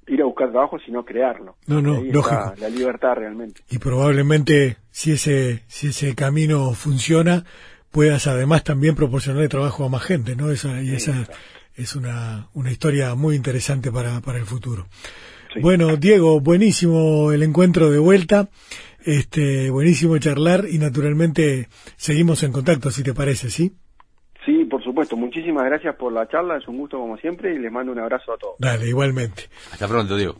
ir 0.08 0.22
a 0.22 0.24
buscar 0.24 0.50
trabajo, 0.50 0.78
sino 0.80 1.04
crearlo. 1.04 1.56
No, 1.66 1.80
no, 1.80 2.02
lógico. 2.02 2.54
la 2.58 2.68
libertad 2.68 3.14
realmente. 3.14 3.62
Y 3.70 3.78
probablemente 3.78 4.76
si 4.90 5.12
ese 5.12 5.62
si 5.68 5.88
ese 5.88 6.14
camino 6.14 6.72
funciona, 6.72 7.44
puedas 7.90 8.26
además 8.26 8.64
también 8.64 8.96
proporcionarle 8.96 9.48
trabajo 9.48 9.84
a 9.84 9.88
más 9.88 10.02
gente, 10.02 10.34
¿no? 10.34 10.50
Esa, 10.50 10.82
y 10.82 10.94
esa 10.94 11.28
es 11.76 11.94
una, 11.94 12.48
una 12.54 12.70
historia 12.70 13.14
muy 13.14 13.36
interesante 13.36 13.92
para, 13.92 14.20
para 14.20 14.38
el 14.38 14.46
futuro. 14.46 14.86
Bueno, 15.60 15.96
Diego, 15.96 16.40
buenísimo 16.40 17.30
el 17.30 17.42
encuentro 17.42 17.90
de 17.90 17.98
vuelta, 17.98 18.48
este, 19.04 19.70
buenísimo 19.70 20.18
charlar 20.18 20.64
y 20.70 20.78
naturalmente 20.78 21.68
seguimos 21.96 22.42
en 22.42 22.52
contacto, 22.52 22.90
si 22.90 23.02
te 23.02 23.14
parece, 23.14 23.50
¿sí? 23.50 23.72
Sí, 24.44 24.64
por 24.64 24.82
supuesto. 24.82 25.16
Muchísimas 25.16 25.64
gracias 25.64 25.94
por 25.94 26.12
la 26.12 26.26
charla, 26.28 26.56
es 26.56 26.66
un 26.66 26.78
gusto 26.78 26.98
como 26.98 27.16
siempre 27.16 27.54
y 27.54 27.58
les 27.58 27.70
mando 27.70 27.92
un 27.92 28.00
abrazo 28.00 28.32
a 28.32 28.36
todos. 28.36 28.56
Dale, 28.58 28.88
igualmente. 28.88 29.44
Hasta 29.70 29.86
pronto, 29.86 30.16
Diego. 30.16 30.36